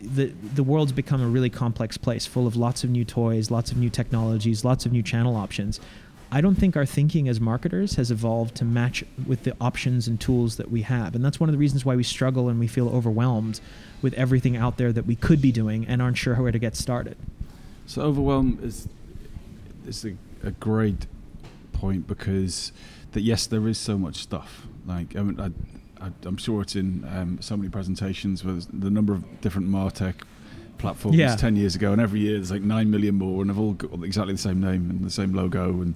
the 0.00 0.26
the 0.54 0.62
world's 0.62 0.92
become 0.92 1.22
a 1.22 1.26
really 1.26 1.50
complex 1.50 1.96
place, 1.96 2.26
full 2.26 2.46
of 2.46 2.56
lots 2.56 2.84
of 2.84 2.90
new 2.90 3.04
toys, 3.04 3.50
lots 3.50 3.70
of 3.70 3.78
new 3.78 3.90
technologies, 3.90 4.64
lots 4.64 4.86
of 4.86 4.92
new 4.92 5.02
channel 5.02 5.36
options. 5.36 5.80
I 6.30 6.40
don't 6.40 6.56
think 6.56 6.76
our 6.76 6.86
thinking 6.86 7.28
as 7.28 7.40
marketers 7.40 7.94
has 7.94 8.10
evolved 8.10 8.56
to 8.56 8.64
match 8.64 9.04
with 9.26 9.44
the 9.44 9.56
options 9.60 10.08
and 10.08 10.20
tools 10.20 10.56
that 10.56 10.70
we 10.70 10.82
have. 10.82 11.14
And 11.14 11.24
that's 11.24 11.38
one 11.38 11.48
of 11.48 11.52
the 11.52 11.58
reasons 11.58 11.84
why 11.84 11.94
we 11.94 12.02
struggle 12.02 12.48
and 12.48 12.58
we 12.58 12.66
feel 12.66 12.88
overwhelmed 12.88 13.60
with 14.02 14.12
everything 14.14 14.56
out 14.56 14.76
there 14.76 14.92
that 14.92 15.06
we 15.06 15.14
could 15.14 15.40
be 15.40 15.52
doing 15.52 15.86
and 15.86 16.02
aren't 16.02 16.18
sure 16.18 16.34
where 16.34 16.52
to 16.52 16.58
get 16.58 16.74
started. 16.74 17.16
So 17.86 18.02
overwhelm 18.02 18.58
is 18.62 18.88
is 19.86 20.04
a, 20.04 20.16
a 20.42 20.50
great 20.50 21.06
point 21.72 22.08
because 22.08 22.72
that 23.12 23.20
yes, 23.20 23.46
there 23.46 23.66
is 23.68 23.78
so 23.78 23.96
much 23.96 24.16
stuff. 24.16 24.66
Like 24.84 25.14
I 25.14 25.22
mean, 25.22 25.40
I, 26.00 26.10
am 26.26 26.36
sure 26.36 26.62
it's 26.62 26.74
in 26.74 27.06
um, 27.08 27.38
so 27.40 27.56
many 27.56 27.68
presentations 27.68 28.44
with 28.44 28.68
the 28.78 28.90
number 28.90 29.12
of 29.12 29.40
different 29.40 29.68
Martech 29.68 30.22
platforms 30.78 31.16
yeah. 31.16 31.36
10 31.36 31.56
years 31.56 31.74
ago, 31.74 31.92
and 31.92 32.00
every 32.00 32.20
year 32.20 32.34
there's 32.34 32.50
like 32.50 32.62
9 32.62 32.90
million 32.90 33.16
more, 33.16 33.40
and 33.40 33.50
they've 33.50 33.58
all 33.58 33.72
got 33.72 34.02
exactly 34.04 34.34
the 34.34 34.38
same 34.38 34.60
name 34.60 34.90
and 34.90 35.04
the 35.04 35.10
same 35.10 35.32
logo. 35.32 35.70
And 35.82 35.94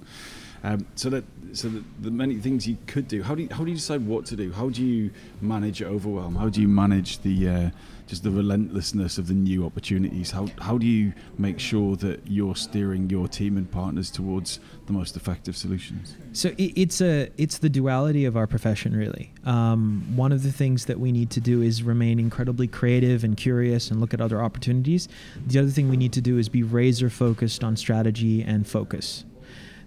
um, 0.63 0.85
so 0.95 1.09
that 1.09 1.23
so 1.53 1.67
the, 1.69 1.83
the, 1.99 2.11
many 2.11 2.35
things 2.35 2.67
you 2.67 2.77
could 2.87 3.07
do. 3.07 3.23
How 3.23 3.35
do 3.35 3.43
you, 3.43 3.49
how 3.51 3.63
do 3.63 3.71
you 3.71 3.75
decide 3.75 4.05
what 4.05 4.25
to 4.27 4.35
do? 4.35 4.51
How 4.51 4.69
do 4.69 4.85
you 4.85 5.11
manage 5.41 5.81
overwhelm? 5.81 6.35
How 6.35 6.49
do 6.49 6.61
you 6.61 6.67
manage 6.67 7.19
the 7.19 7.49
uh, 7.49 7.69
just 8.07 8.23
the 8.23 8.31
relentlessness 8.31 9.17
of 9.17 9.27
the 9.27 9.33
new 9.33 9.65
opportunities? 9.65 10.31
How 10.31 10.47
how 10.59 10.77
do 10.77 10.85
you 10.85 11.13
make 11.37 11.59
sure 11.59 11.95
that 11.97 12.21
you're 12.27 12.55
steering 12.55 13.09
your 13.09 13.27
team 13.27 13.57
and 13.57 13.69
partners 13.69 14.11
towards 14.11 14.59
the 14.85 14.93
most 14.93 15.17
effective 15.17 15.57
solutions? 15.57 16.15
So 16.33 16.49
it, 16.49 16.73
it's 16.75 17.01
a 17.01 17.29
it's 17.37 17.57
the 17.57 17.69
duality 17.69 18.25
of 18.25 18.37
our 18.37 18.47
profession, 18.47 18.95
really. 18.95 19.33
Um, 19.45 20.03
one 20.15 20.31
of 20.31 20.43
the 20.43 20.51
things 20.51 20.85
that 20.85 20.99
we 20.99 21.11
need 21.11 21.31
to 21.31 21.41
do 21.41 21.61
is 21.61 21.83
remain 21.83 22.19
incredibly 22.19 22.67
creative 22.67 23.23
and 23.23 23.35
curious 23.35 23.89
and 23.89 23.99
look 23.99 24.13
at 24.13 24.21
other 24.21 24.41
opportunities. 24.41 25.07
The 25.47 25.59
other 25.59 25.69
thing 25.69 25.89
we 25.89 25.97
need 25.97 26.13
to 26.13 26.21
do 26.21 26.37
is 26.37 26.49
be 26.49 26.63
razor 26.63 27.09
focused 27.09 27.63
on 27.63 27.75
strategy 27.75 28.43
and 28.43 28.67
focus. 28.67 29.25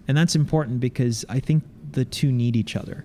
And 0.07 0.17
that's 0.17 0.35
important 0.35 0.81
because 0.81 1.25
I 1.29 1.41
think 1.41 1.65
the 1.93 2.05
two 2.05 2.31
need 2.31 2.57
each 2.57 2.77
other. 2.77 3.05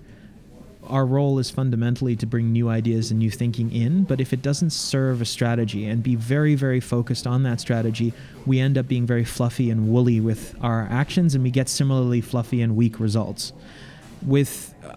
Our 0.84 1.06
role 1.06 1.38
is 1.38 1.52
fundamentally 1.52 2.16
to 2.16 2.26
bring 2.26 2.52
new 2.52 2.68
ideas 2.68 3.12
and 3.12 3.20
new 3.20 3.30
thinking 3.30 3.72
in, 3.72 4.06
but 4.06 4.20
if 4.20 4.34
it 4.34 4.42
doesn't 4.42 4.72
serve 4.72 5.22
a 5.22 5.26
strategy 5.26 5.86
and 5.86 6.02
be 6.02 6.16
very, 6.16 6.56
very 6.56 6.80
focused 6.80 7.28
on 7.28 7.44
that 7.44 7.62
strategy, 7.62 8.12
we 8.48 8.60
end 8.60 8.76
up 8.78 8.88
being 8.88 9.06
very 9.06 9.24
fluffy 9.24 9.70
and 9.70 9.90
woolly 9.90 10.20
with 10.20 10.56
our 10.62 10.88
actions 10.90 11.36
and 11.36 11.44
we 11.44 11.52
get 11.52 11.70
similarly 11.70 12.22
fluffy 12.22 12.62
and 12.62 12.76
weak 12.76 13.00
results. 13.00 13.54
With 14.24 14.74
uh, 14.84 14.96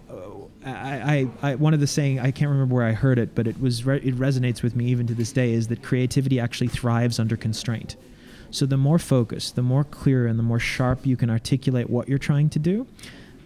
I, 0.65 1.27
I, 1.43 1.51
I, 1.51 1.55
one 1.57 1.75
of 1.75 1.81
the 1.81 1.87
saying 1.87 2.21
I 2.21 2.31
can't 2.31 2.51
remember 2.51 2.75
where 2.75 2.87
I 2.87 2.93
heard 2.93 3.19
it, 3.19 3.35
but 3.35 3.47
it 3.47 3.61
was 3.61 3.85
re- 3.85 4.01
it 4.03 4.17
resonates 4.17 4.63
with 4.63 4.77
me 4.77 4.87
even 4.87 5.07
to 5.09 5.15
this 5.15 5.33
day 5.33 5.53
is 5.53 5.69
that 5.69 5.83
creativity 5.83 6.39
actually 6.39 6.69
thrives 6.69 7.19
under 7.19 7.37
constraint. 7.37 7.97
So 8.53 8.67
the 8.67 8.77
more 8.77 8.99
focused, 8.99 9.57
the 9.57 9.63
more 9.63 9.83
clear, 9.83 10.27
and 10.27 10.39
the 10.39 10.43
more 10.43 10.59
sharp 10.59 11.07
you 11.07 11.17
can 11.17 11.31
articulate 11.31 11.89
what 11.89 12.07
you're 12.07 12.19
trying 12.19 12.51
to 12.51 12.59
do, 12.59 12.87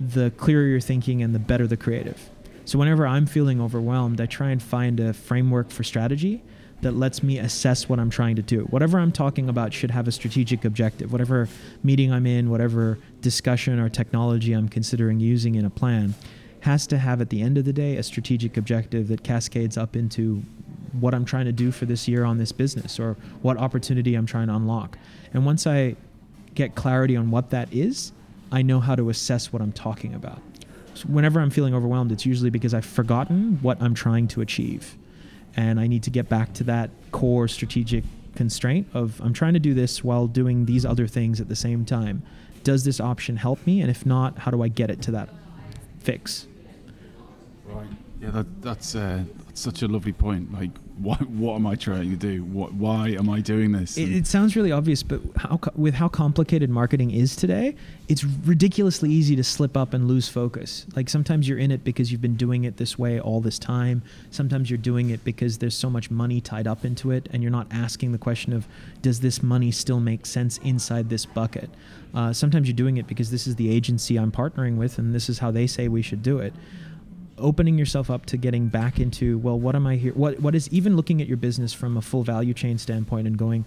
the 0.01 0.33
clearer 0.33 0.67
you're 0.67 0.81
thinking 0.81 1.23
and 1.23 1.33
the 1.33 1.39
better 1.39 1.69
the 1.69 1.77
creative. 1.77 2.29
So 2.65 2.77
whenever 2.77 3.07
I'm 3.07 3.25
feeling 3.27 3.61
overwhelmed, 3.61 4.21
I 4.21 4.27
try 4.27 4.51
and 4.51 4.61
find 4.61 4.99
a 4.99 5.13
framework 5.13 5.71
for 5.71 5.85
strategy 5.85 6.43
that 6.83 6.93
lets 6.93 7.23
me 7.23 7.39
assess 7.39 7.89
what 7.89 8.01
I'm 8.01 8.11
trying 8.11 8.35
to 8.37 8.43
do. 8.43 8.65
Whatever 8.65 8.99
I'm 8.99 9.13
talking 9.13 9.49
about 9.49 9.73
should 9.73 9.93
have 9.93 10.09
a 10.09 10.13
strategic 10.13 10.65
objective. 10.65 11.13
Whatever 11.13 11.49
meeting 11.85 12.13
I'm 12.13 12.27
in, 12.27 12.51
whatever 12.51 12.99
discussion 13.21 13.79
or 13.79 13.89
technology 13.89 14.53
I'm 14.53 14.69
considering 14.69 15.21
using 15.21 15.55
in 15.55 15.65
a 15.65 15.71
plan 15.71 16.15
has 16.61 16.85
to 16.89 16.99
have 16.99 17.21
at 17.21 17.31
the 17.31 17.41
end 17.43 17.57
of 17.57 17.65
the 17.65 17.73
day 17.73 17.97
a 17.97 18.03
strategic 18.03 18.57
objective 18.57 19.07
that 19.07 19.23
cascades 19.23 19.79
up 19.79 19.95
into 19.95 20.43
what 21.01 21.15
I'm 21.15 21.25
trying 21.25 21.47
to 21.47 21.53
do 21.53 21.71
for 21.71 21.87
this 21.87 22.09
year 22.09 22.25
on 22.25 22.39
this 22.39 22.53
business 22.53 22.99
or 22.99 23.17
what 23.43 23.57
opportunity 23.57 24.15
I'm 24.15 24.27
trying 24.27 24.49
to 24.49 24.55
unlock. 24.55 24.99
And 25.33 25.45
once 25.45 25.67
I 25.67 25.97
get 26.55 26.75
clarity 26.75 27.17
on 27.17 27.31
what 27.31 27.51
that 27.51 27.73
is, 27.73 28.13
I 28.51 28.63
know 28.63 28.81
how 28.81 28.95
to 28.95 29.11
assess 29.11 29.53
what 29.53 29.61
I'm 29.63 29.73
talking 29.73 30.15
about. 30.15 30.41
So 30.95 31.07
whenever 31.09 31.41
I'm 31.41 31.51
feeling 31.51 31.75
overwhelmed, 31.75 32.13
it's 32.13 32.25
usually 32.25 32.51
because 32.51 32.73
I've 32.73 32.87
forgotten 32.87 33.59
what 33.61 33.81
I'm 33.83 33.95
trying 33.95 34.29
to 34.29 34.41
achieve. 34.41 34.97
And 35.57 35.79
I 35.79 35.87
need 35.87 36.03
to 36.05 36.11
get 36.11 36.29
back 36.29 36.53
to 36.55 36.65
that 36.65 36.91
core 37.13 37.49
strategic 37.49 38.05
constraint 38.35 38.87
of 38.95 39.21
I'm 39.21 39.33
trying 39.33 39.55
to 39.55 39.61
do 39.61 39.75
this 39.75 40.05
while 40.05 40.27
doing 40.27 40.67
these 40.67 40.87
other 40.87 41.07
things 41.07 41.41
at 41.41 41.49
the 41.49 41.57
same 41.57 41.85
time. 41.85 42.23
Does 42.65 42.85
this 42.85 43.01
option 43.01 43.37
help 43.37 43.67
me? 43.67 43.81
And 43.81 43.91
if 43.91 44.07
not, 44.07 44.39
how 44.39 44.51
do 44.51 44.63
I 44.63 44.69
get 44.69 44.91
it 44.91 45.03
to 45.03 45.11
that 45.13 45.29
fix? 46.01 46.47
Right. 47.65 47.87
Yeah, 48.21 48.31
that, 48.31 48.63
that's 48.63 48.95
uh, 48.95 49.25
that's 49.47 49.61
such 49.61 49.83
a 49.83 49.89
lovely 49.89 50.13
point. 50.13 50.53
Like, 50.53 50.71
what 50.99 51.21
what 51.29 51.57
am 51.57 51.67
I 51.67 51.75
trying 51.75 52.11
to 52.11 52.17
do? 52.17 52.43
What 52.45 52.73
why 52.73 53.11
am 53.11 53.29
I 53.29 53.41
doing 53.41 53.73
this? 53.73 53.99
It, 53.99 54.13
it 54.13 54.27
sounds 54.27 54.57
really 54.57 54.73
obvious, 54.73 55.03
but 55.03 55.21
how 55.37 55.61
with 55.75 55.95
how 55.95 56.09
complicated 56.09 56.71
marketing 56.71 57.11
is 57.11 57.37
today, 57.37 57.77
it's 58.09 58.25
ridiculously 58.25 59.11
easy 59.11 59.37
to 59.37 59.45
slip 59.45 59.77
up 59.77 59.93
and 59.93 60.09
lose 60.09 60.29
focus. 60.29 60.87
Like 60.97 61.11
sometimes 61.11 61.49
you're 61.49 61.59
in 61.59 61.71
it 61.71 61.85
because 61.85 62.11
you've 62.11 62.23
been 62.23 62.37
doing 62.37 62.65
it 62.65 62.79
this 62.79 62.99
way 62.99 63.21
all 63.21 63.41
this 63.41 63.59
time. 63.59 64.03
Sometimes 64.31 64.71
you're 64.71 64.79
doing 64.79 65.11
it 65.11 65.23
because 65.23 65.59
there's 65.59 65.77
so 65.77 65.91
much 65.91 66.11
money 66.11 66.41
tied 66.41 66.67
up 66.67 66.85
into 66.85 67.11
it, 67.11 67.29
and 67.31 67.43
you're 67.43 67.53
not 67.53 67.67
asking 67.71 68.13
the 68.13 68.19
question 68.19 68.55
of, 68.55 68.67
does 69.03 69.21
this 69.21 69.43
money 69.43 69.71
still 69.71 70.01
make 70.01 70.25
sense 70.25 70.57
inside 70.59 71.11
this 71.11 71.27
bucket? 71.27 71.69
Uh, 72.15 72.33
sometimes 72.33 72.69
you're 72.69 72.77
doing 72.77 72.97
it 72.97 73.07
because 73.07 73.31
this 73.31 73.47
is 73.47 73.57
the 73.57 73.71
agency 73.71 74.17
I'm 74.17 74.33
partnering 74.33 74.77
with, 74.77 74.99
and 74.99 75.15
this 75.15 75.29
is 75.29 75.41
how 75.41 75.51
they 75.51 75.67
say 75.67 75.89
we 75.89 76.01
should 76.01 76.23
do 76.23 76.39
it 76.39 76.55
opening 77.39 77.79
yourself 77.79 78.11
up 78.11 78.27
to 78.27 78.37
getting 78.37 78.69
back 78.69 78.99
into 78.99 79.39
well 79.39 79.59
what 79.59 79.75
am 79.75 79.87
i 79.87 79.97
here 79.97 80.13
what 80.15 80.39
what 80.41 80.55
is 80.55 80.69
even 80.71 80.97
looking 80.97 81.21
at 81.21 81.27
your 81.27 81.37
business 81.37 81.73
from 81.73 81.97
a 81.97 82.03
full 82.03 82.23
value 82.23 82.55
chain 82.55 82.79
standpoint 82.79 83.27
and 83.27 83.37
going 83.37 83.65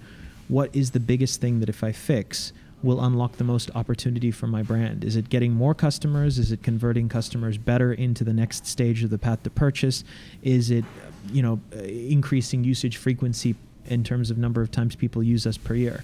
what 0.47 0.75
is 0.75 0.91
the 0.91 0.99
biggest 0.99 1.39
thing 1.39 1.59
that 1.59 1.69
if 1.69 1.83
i 1.83 1.91
fix 1.91 2.51
will 2.81 3.03
unlock 3.03 3.33
the 3.33 3.43
most 3.43 3.69
opportunity 3.75 4.31
for 4.31 4.47
my 4.47 4.63
brand? 4.63 5.03
Is 5.03 5.15
it 5.15 5.29
getting 5.29 5.53
more 5.53 5.73
customers? 5.73 6.39
Is 6.39 6.51
it 6.51 6.63
converting 6.63 7.09
customers 7.09 7.57
better 7.57 7.93
into 7.93 8.23
the 8.23 8.33
next 8.33 8.65
stage 8.65 9.03
of 9.03 9.09
the 9.09 9.17
path 9.17 9.43
to 9.43 9.49
purchase? 9.49 10.03
Is 10.43 10.71
it 10.71 10.85
you 11.31 11.41
know 11.41 11.59
increasing 11.83 12.63
usage 12.63 12.97
frequency 12.97 13.55
in 13.85 14.03
terms 14.03 14.31
of 14.31 14.37
number 14.37 14.61
of 14.61 14.71
times 14.71 14.95
people 14.95 15.21
use 15.21 15.45
us 15.45 15.57
per 15.57 15.73
year 15.73 16.03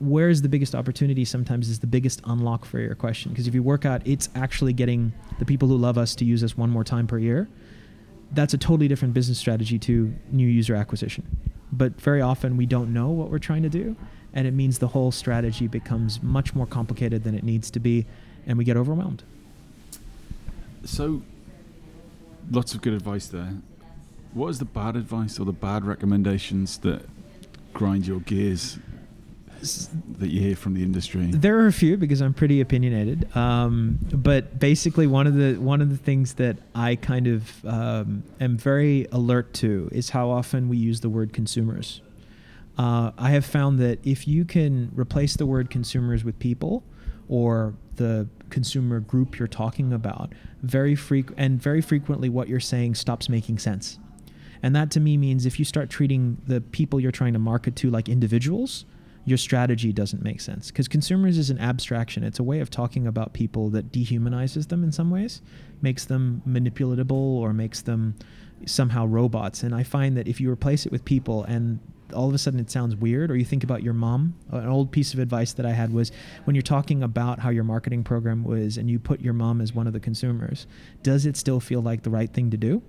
where's 0.00 0.42
the 0.42 0.48
biggest 0.48 0.74
opportunity 0.74 1.24
sometimes 1.24 1.68
is 1.68 1.80
the 1.80 1.86
biggest 1.86 2.20
unlock 2.24 2.64
for 2.64 2.78
your 2.78 2.94
question. 2.94 3.32
Because 3.32 3.46
if 3.46 3.54
you 3.54 3.62
work 3.62 3.84
out 3.84 4.02
it's 4.06 4.28
actually 4.34 4.72
getting 4.72 5.12
the 5.38 5.44
people 5.44 5.68
who 5.68 5.76
love 5.76 5.98
us 5.98 6.14
to 6.16 6.24
use 6.24 6.44
us 6.44 6.56
one 6.56 6.70
more 6.70 6.84
time 6.84 7.06
per 7.06 7.18
year. 7.18 7.48
That's 8.32 8.54
a 8.54 8.58
totally 8.58 8.88
different 8.88 9.14
business 9.14 9.38
strategy 9.38 9.78
to 9.80 10.14
new 10.30 10.46
user 10.46 10.74
acquisition. 10.74 11.38
But 11.72 12.00
very 12.00 12.20
often 12.20 12.56
we 12.56 12.66
don't 12.66 12.92
know 12.92 13.08
what 13.08 13.30
we're 13.30 13.38
trying 13.38 13.62
to 13.62 13.68
do 13.68 13.96
and 14.32 14.46
it 14.46 14.52
means 14.52 14.78
the 14.78 14.88
whole 14.88 15.10
strategy 15.10 15.66
becomes 15.66 16.22
much 16.22 16.54
more 16.54 16.66
complicated 16.66 17.24
than 17.24 17.34
it 17.34 17.42
needs 17.42 17.70
to 17.72 17.80
be 17.80 18.06
and 18.46 18.56
we 18.56 18.64
get 18.64 18.76
overwhelmed. 18.76 19.24
So 20.84 21.22
lots 22.50 22.74
of 22.74 22.82
good 22.82 22.92
advice 22.92 23.26
there. 23.26 23.54
What 24.34 24.48
is 24.48 24.58
the 24.58 24.64
bad 24.64 24.94
advice 24.94 25.40
or 25.40 25.44
the 25.44 25.52
bad 25.52 25.84
recommendations 25.84 26.78
that 26.78 27.02
grind 27.72 28.06
your 28.06 28.20
gears 28.20 28.78
that 30.18 30.28
you 30.28 30.40
hear 30.40 30.56
from 30.56 30.74
the 30.74 30.82
industry? 30.82 31.26
There 31.26 31.58
are 31.60 31.66
a 31.66 31.72
few 31.72 31.96
because 31.96 32.20
I'm 32.20 32.34
pretty 32.34 32.60
opinionated. 32.60 33.34
Um, 33.36 33.98
but 34.12 34.58
basically, 34.58 35.06
one 35.06 35.26
of 35.26 35.34
the 35.34 35.54
one 35.54 35.80
of 35.80 35.90
the 35.90 35.96
things 35.96 36.34
that 36.34 36.58
I 36.74 36.96
kind 36.96 37.26
of 37.26 37.64
um, 37.64 38.22
am 38.40 38.56
very 38.56 39.06
alert 39.12 39.52
to 39.54 39.88
is 39.92 40.10
how 40.10 40.30
often 40.30 40.68
we 40.68 40.76
use 40.76 41.00
the 41.00 41.08
word 41.08 41.32
consumers. 41.32 42.00
Uh, 42.76 43.10
I 43.18 43.30
have 43.30 43.44
found 43.44 43.80
that 43.80 43.98
if 44.06 44.28
you 44.28 44.44
can 44.44 44.92
replace 44.94 45.36
the 45.36 45.46
word 45.46 45.68
consumers 45.68 46.24
with 46.24 46.38
people, 46.38 46.84
or 47.28 47.74
the 47.96 48.28
consumer 48.50 49.00
group 49.00 49.38
you're 49.38 49.48
talking 49.48 49.92
about, 49.92 50.32
very 50.62 50.94
freq- 50.94 51.34
and 51.36 51.60
very 51.60 51.80
frequently 51.80 52.28
what 52.28 52.48
you're 52.48 52.60
saying 52.60 52.94
stops 52.94 53.28
making 53.28 53.58
sense. 53.58 53.98
And 54.62 54.74
that 54.74 54.90
to 54.92 55.00
me 55.00 55.16
means 55.16 55.46
if 55.46 55.58
you 55.58 55.64
start 55.64 55.90
treating 55.90 56.38
the 56.46 56.60
people 56.60 56.98
you're 56.98 57.12
trying 57.12 57.34
to 57.34 57.38
market 57.38 57.76
to 57.76 57.90
like 57.90 58.08
individuals, 58.08 58.84
your 59.28 59.38
strategy 59.38 59.92
doesn't 59.92 60.22
make 60.22 60.40
sense 60.40 60.70
because 60.70 60.88
consumers 60.88 61.38
is 61.38 61.50
an 61.50 61.58
abstraction. 61.58 62.24
It's 62.24 62.38
a 62.38 62.42
way 62.42 62.60
of 62.60 62.70
talking 62.70 63.06
about 63.06 63.32
people 63.32 63.70
that 63.70 63.92
dehumanizes 63.92 64.68
them 64.68 64.84
in 64.84 64.92
some 64.92 65.10
ways, 65.10 65.42
makes 65.82 66.04
them 66.04 66.42
manipulatable 66.46 67.12
or 67.12 67.52
makes 67.52 67.82
them 67.82 68.14
somehow 68.66 69.06
robots. 69.06 69.62
And 69.62 69.74
I 69.74 69.82
find 69.82 70.16
that 70.16 70.28
if 70.28 70.40
you 70.40 70.50
replace 70.50 70.86
it 70.86 70.92
with 70.92 71.04
people 71.04 71.44
and 71.44 71.80
all 72.14 72.28
of 72.28 72.34
a 72.34 72.38
sudden 72.38 72.58
it 72.58 72.70
sounds 72.70 72.96
weird 72.96 73.30
or 73.30 73.36
you 73.36 73.44
think 73.44 73.62
about 73.62 73.82
your 73.82 73.92
mom 73.92 74.34
an 74.50 74.66
old 74.66 74.90
piece 74.90 75.12
of 75.12 75.20
advice 75.20 75.52
that 75.52 75.66
i 75.66 75.72
had 75.72 75.92
was 75.92 76.10
when 76.44 76.56
you're 76.56 76.62
talking 76.62 77.02
about 77.02 77.38
how 77.38 77.50
your 77.50 77.64
marketing 77.64 78.02
program 78.02 78.44
was 78.44 78.78
and 78.78 78.88
you 78.88 78.98
put 78.98 79.20
your 79.20 79.34
mom 79.34 79.60
as 79.60 79.74
one 79.74 79.86
of 79.86 79.92
the 79.92 80.00
consumers 80.00 80.66
does 81.02 81.26
it 81.26 81.36
still 81.36 81.60
feel 81.60 81.82
like 81.82 82.02
the 82.02 82.10
right 82.10 82.32
thing 82.32 82.50
to 82.50 82.56
do 82.56 82.82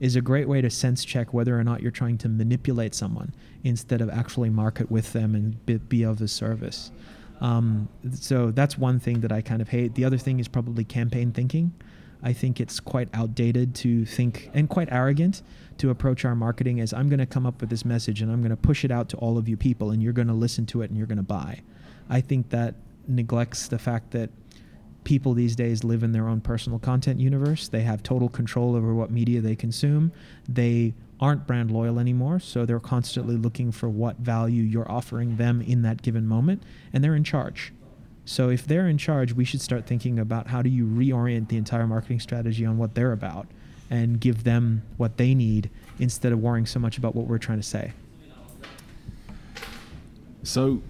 is 0.00 0.16
a 0.16 0.20
great 0.20 0.48
way 0.48 0.60
to 0.60 0.70
sense 0.70 1.04
check 1.04 1.34
whether 1.34 1.58
or 1.58 1.64
not 1.64 1.82
you're 1.82 1.90
trying 1.90 2.18
to 2.18 2.28
manipulate 2.28 2.94
someone 2.94 3.34
instead 3.64 4.00
of 4.00 4.08
actually 4.08 4.50
market 4.50 4.90
with 4.90 5.12
them 5.12 5.34
and 5.34 5.64
be, 5.66 5.76
be 5.76 6.02
of 6.02 6.20
a 6.20 6.28
service. 6.28 6.90
Um, 7.40 7.88
so 8.12 8.50
that's 8.50 8.76
one 8.78 9.00
thing 9.00 9.20
that 9.20 9.32
I 9.32 9.40
kind 9.40 9.62
of 9.62 9.68
hate. 9.68 9.94
The 9.94 10.04
other 10.04 10.18
thing 10.18 10.40
is 10.40 10.48
probably 10.48 10.84
campaign 10.84 11.32
thinking. 11.32 11.72
I 12.22 12.32
think 12.32 12.60
it's 12.60 12.80
quite 12.80 13.08
outdated 13.14 13.74
to 13.76 14.04
think 14.04 14.50
and 14.52 14.68
quite 14.68 14.88
arrogant 14.90 15.42
to 15.78 15.90
approach 15.90 16.24
our 16.24 16.34
marketing 16.34 16.80
as 16.80 16.92
I'm 16.92 17.08
going 17.08 17.20
to 17.20 17.26
come 17.26 17.46
up 17.46 17.60
with 17.60 17.70
this 17.70 17.84
message 17.84 18.20
and 18.22 18.32
I'm 18.32 18.40
going 18.40 18.50
to 18.50 18.56
push 18.56 18.84
it 18.84 18.90
out 18.90 19.08
to 19.10 19.16
all 19.18 19.38
of 19.38 19.48
you 19.48 19.56
people 19.56 19.90
and 19.90 20.02
you're 20.02 20.12
going 20.12 20.28
to 20.28 20.34
listen 20.34 20.66
to 20.66 20.82
it 20.82 20.90
and 20.90 20.98
you're 20.98 21.06
going 21.06 21.18
to 21.18 21.22
buy. 21.22 21.60
I 22.10 22.20
think 22.20 22.50
that 22.50 22.74
neglects 23.06 23.68
the 23.68 23.78
fact 23.78 24.10
that 24.12 24.30
people 25.08 25.32
these 25.32 25.56
days 25.56 25.84
live 25.84 26.02
in 26.02 26.12
their 26.12 26.28
own 26.28 26.38
personal 26.38 26.78
content 26.78 27.18
universe. 27.18 27.66
They 27.66 27.80
have 27.80 28.02
total 28.02 28.28
control 28.28 28.76
over 28.76 28.92
what 28.92 29.10
media 29.10 29.40
they 29.40 29.56
consume. 29.56 30.12
They 30.46 30.92
aren't 31.18 31.46
brand 31.46 31.70
loyal 31.70 31.98
anymore, 31.98 32.40
so 32.40 32.66
they're 32.66 32.78
constantly 32.78 33.34
looking 33.34 33.72
for 33.72 33.88
what 33.88 34.18
value 34.18 34.62
you're 34.62 34.90
offering 34.92 35.38
them 35.38 35.62
in 35.62 35.80
that 35.80 36.02
given 36.02 36.26
moment, 36.26 36.62
and 36.92 37.02
they're 37.02 37.14
in 37.14 37.24
charge. 37.24 37.72
So 38.26 38.50
if 38.50 38.66
they're 38.66 38.86
in 38.86 38.98
charge, 38.98 39.32
we 39.32 39.46
should 39.46 39.62
start 39.62 39.86
thinking 39.86 40.18
about 40.18 40.48
how 40.48 40.60
do 40.60 40.68
you 40.68 40.84
reorient 40.84 41.48
the 41.48 41.56
entire 41.56 41.86
marketing 41.86 42.20
strategy 42.20 42.66
on 42.66 42.76
what 42.76 42.94
they're 42.94 43.12
about 43.12 43.46
and 43.88 44.20
give 44.20 44.44
them 44.44 44.82
what 44.98 45.16
they 45.16 45.34
need 45.34 45.70
instead 45.98 46.32
of 46.32 46.38
worrying 46.38 46.66
so 46.66 46.78
much 46.78 46.98
about 46.98 47.14
what 47.14 47.26
we're 47.26 47.38
trying 47.38 47.58
to 47.58 47.66
say. 47.66 47.94
So 50.42 50.82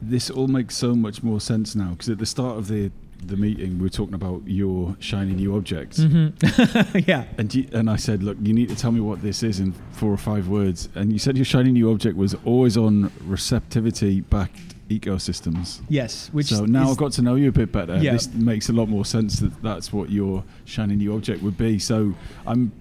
this 0.00 0.30
all 0.30 0.46
makes 0.46 0.74
so 0.78 0.94
much 0.94 1.22
more 1.22 1.42
sense 1.42 1.74
now 1.74 1.90
because 1.90 2.08
at 2.08 2.16
the 2.16 2.24
start 2.24 2.56
of 2.56 2.68
the 2.68 2.90
the 3.22 3.36
meeting, 3.36 3.78
we 3.78 3.84
were 3.84 3.88
talking 3.88 4.14
about 4.14 4.42
your 4.46 4.96
shiny 4.98 5.32
new 5.32 5.56
objects. 5.56 6.00
Mm-hmm. 6.00 6.98
yeah. 7.06 7.24
And 7.38 7.54
you, 7.54 7.68
and 7.72 7.88
I 7.88 7.96
said, 7.96 8.22
look, 8.22 8.36
you 8.40 8.52
need 8.52 8.68
to 8.68 8.76
tell 8.76 8.92
me 8.92 9.00
what 9.00 9.22
this 9.22 9.42
is 9.42 9.60
in 9.60 9.72
four 9.92 10.12
or 10.12 10.16
five 10.16 10.48
words. 10.48 10.88
And 10.94 11.12
you 11.12 11.18
said 11.18 11.36
your 11.36 11.44
shiny 11.44 11.72
new 11.72 11.90
object 11.90 12.16
was 12.16 12.34
always 12.44 12.76
on 12.76 13.10
receptivity 13.24 14.20
backed 14.20 14.74
ecosystems. 14.88 15.80
Yes. 15.88 16.28
Which 16.32 16.46
so 16.46 16.66
now 16.66 16.90
I've 16.90 16.96
got 16.96 17.12
to 17.12 17.22
know 17.22 17.34
you 17.34 17.48
a 17.48 17.52
bit 17.52 17.72
better. 17.72 17.96
Yeah. 17.96 18.12
This 18.12 18.32
makes 18.32 18.68
a 18.68 18.72
lot 18.72 18.88
more 18.88 19.04
sense 19.04 19.40
that 19.40 19.62
that's 19.62 19.92
what 19.92 20.10
your 20.10 20.44
shiny 20.64 20.96
new 20.96 21.14
object 21.14 21.42
would 21.42 21.56
be. 21.56 21.78
So 21.78 22.14
I'm 22.46 22.72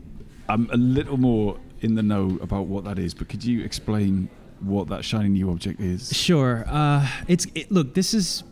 I'm 0.49 0.69
a 0.71 0.77
little 0.77 1.17
more 1.17 1.57
in 1.81 1.95
the 1.95 2.03
know 2.03 2.37
about 2.41 2.65
what 2.65 2.83
that 2.85 2.99
is. 2.99 3.13
But 3.13 3.29
could 3.29 3.43
you 3.43 3.63
explain 3.63 4.29
what 4.59 4.87
that 4.89 5.05
shiny 5.05 5.29
new 5.29 5.49
object 5.49 5.79
is? 5.79 6.11
Sure. 6.13 6.65
Uh, 6.67 7.07
it's 7.27 7.47
it, 7.55 7.71
look. 7.71 7.93
This 7.93 8.13
is 8.13 8.43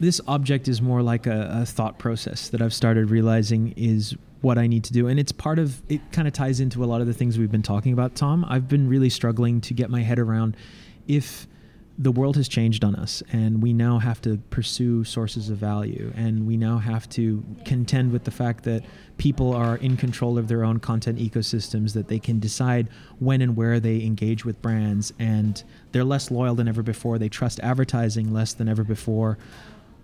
this 0.00 0.20
object 0.26 0.68
is 0.68 0.82
more 0.82 1.02
like 1.02 1.26
a, 1.26 1.60
a, 1.62 1.66
thought 1.66 1.98
process 1.98 2.48
that 2.48 2.60
I've 2.60 2.74
started 2.74 3.10
realizing 3.10 3.72
is 3.76 4.14
what 4.40 4.58
I 4.58 4.66
need 4.66 4.84
to 4.84 4.92
do. 4.92 5.08
And 5.08 5.18
it's 5.18 5.32
part 5.32 5.58
of, 5.58 5.82
it 5.88 6.00
kind 6.12 6.28
of 6.28 6.34
ties 6.34 6.60
into 6.60 6.84
a 6.84 6.86
lot 6.86 7.00
of 7.00 7.06
the 7.06 7.14
things 7.14 7.38
we've 7.38 7.50
been 7.50 7.62
talking 7.62 7.92
about, 7.92 8.14
Tom. 8.14 8.44
I've 8.48 8.68
been 8.68 8.88
really 8.88 9.10
struggling 9.10 9.60
to 9.62 9.74
get 9.74 9.90
my 9.90 10.02
head 10.02 10.18
around 10.18 10.56
if 11.08 11.46
the 11.98 12.12
world 12.12 12.36
has 12.36 12.46
changed 12.46 12.84
on 12.84 12.94
us 12.94 13.22
and 13.32 13.62
we 13.62 13.72
now 13.72 13.98
have 13.98 14.20
to 14.20 14.36
pursue 14.50 15.02
sources 15.02 15.48
of 15.48 15.56
value 15.56 16.12
and 16.14 16.46
we 16.46 16.56
now 16.56 16.76
have 16.76 17.08
to 17.08 17.42
contend 17.64 18.12
with 18.12 18.24
the 18.24 18.30
fact 18.30 18.64
that 18.64 18.84
people 19.16 19.54
are 19.54 19.76
in 19.78 19.96
control 19.96 20.36
of 20.36 20.46
their 20.46 20.62
own 20.62 20.78
content 20.78 21.18
ecosystems 21.18 21.94
that 21.94 22.08
they 22.08 22.18
can 22.18 22.38
decide 22.38 22.86
when 23.18 23.40
and 23.40 23.56
where 23.56 23.80
they 23.80 24.02
engage 24.02 24.44
with 24.44 24.60
brands 24.60 25.10
and 25.18 25.64
they're 25.92 26.04
less 26.04 26.30
loyal 26.30 26.54
than 26.54 26.68
ever 26.68 26.82
before 26.82 27.18
they 27.18 27.30
trust 27.30 27.58
advertising 27.60 28.30
less 28.30 28.52
than 28.52 28.68
ever 28.68 28.84
before 28.84 29.38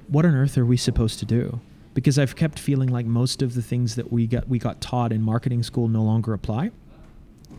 what 0.09 0.25
on 0.25 0.35
earth 0.35 0.59
are 0.59 0.67
we 0.67 0.77
supposed 0.77 1.19
to 1.21 1.25
do? 1.25 1.61
Because 1.95 2.19
I've 2.19 2.37
kept 2.37 2.59
feeling 2.59 2.89
like 2.89 3.07
most 3.07 3.43
of 3.43 3.55
the 3.55 3.63
things 3.63 3.97
that 3.97 4.13
we 4.13 4.27
got 4.27 4.49
we 4.49 4.59
got 4.59 4.81
taught 4.81 5.13
in 5.13 5.23
marketing 5.23 5.63
school 5.63 5.89
no 5.89 6.03
longer 6.03 6.33
apply 6.33 6.71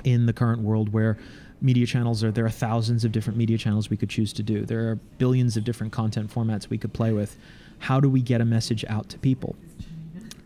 in 0.03 0.25
the 0.25 0.33
current 0.33 0.61
world 0.61 0.91
where 0.91 1.17
media 1.63 1.85
channels 1.87 2.23
are 2.23 2.31
there 2.31 2.45
are 2.45 2.51
thousands 2.51 3.05
of 3.05 3.11
different 3.11 3.37
media 3.37 3.57
channels 3.57 3.89
we 3.89 3.97
could 3.97 4.09
choose 4.09 4.33
to 4.33 4.43
do. 4.43 4.65
There 4.65 4.89
are 4.89 4.95
billions 5.17 5.57
of 5.57 5.63
different 5.63 5.93
content 5.93 6.31
formats 6.31 6.69
we 6.69 6.77
could 6.77 6.93
play 6.93 7.13
with. 7.13 7.37
How 7.79 7.99
do 7.99 8.09
we 8.09 8.21
get 8.21 8.41
a 8.41 8.45
message 8.45 8.85
out 8.89 9.09
to 9.09 9.17
people? 9.17 9.55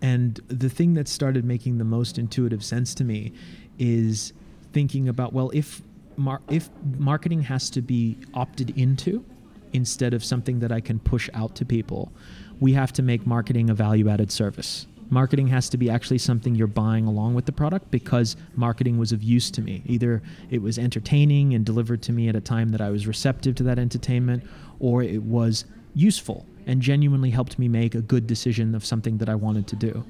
And 0.02 0.40
the 0.48 0.70
thing 0.70 0.94
that 0.94 1.08
started 1.08 1.44
making 1.44 1.80
the 1.80 1.84
most 1.84 2.20
intuitive 2.20 2.64
sense 2.64 2.94
to 2.96 3.04
me 3.04 3.34
is 3.80 4.32
thinking 4.74 5.10
about 5.10 5.34
well 5.34 5.50
if 5.54 5.82
mar- 6.18 6.42
if 6.50 6.70
marketing 6.98 7.42
has 7.42 7.70
to 7.72 7.82
be 7.82 8.18
opted 8.34 8.78
into 8.78 9.26
instead 9.74 10.14
of 10.14 10.24
something 10.24 10.60
that 10.60 10.72
I 10.72 10.80
can 10.80 11.00
push 11.00 11.30
out 11.34 11.56
to 11.56 11.66
people. 11.66 12.12
We 12.60 12.74
have 12.74 12.94
to 12.94 13.04
make 13.04 13.28
marketing 13.28 13.70
a 13.70 13.74
value 13.74 14.08
added 14.08 14.32
service. 14.32 14.88
Marketing 15.10 15.48
has 15.48 15.70
to 15.70 15.78
be 15.78 15.90
actually 15.90 16.18
something 16.18 16.54
you're 16.56 16.68
buying 16.68 17.06
along 17.08 17.34
with 17.34 17.46
the 17.46 17.52
product 17.52 17.90
because 17.92 18.36
marketing 18.56 18.98
was 18.98 19.12
of 19.12 19.24
use 19.24 19.50
to 19.52 19.62
me. 19.62 19.82
Either 19.86 20.22
it 20.50 20.62
was 20.62 20.78
entertaining 20.78 21.54
and 21.54 21.66
delivered 21.66 22.02
to 22.04 22.12
me 22.12 22.28
at 22.28 22.36
a 22.36 22.42
time 22.42 22.70
that 22.70 22.82
I 22.82 22.90
was 22.90 23.08
receptive 23.08 23.56
to 23.56 23.64
that 23.64 23.80
entertainment, 23.80 24.44
or 24.80 25.04
it 25.04 25.24
was 25.24 25.66
useful 25.96 26.46
and 26.66 26.82
genuinely 26.82 27.30
helped 27.30 27.58
me 27.58 27.68
make 27.70 27.96
a 27.96 28.02
good 28.02 28.28
decision 28.28 28.76
of 28.76 28.86
something 28.86 29.18
that 29.20 29.30
I 29.30 29.36
wanted 29.36 29.68
to 29.68 29.76
do. 29.78 30.06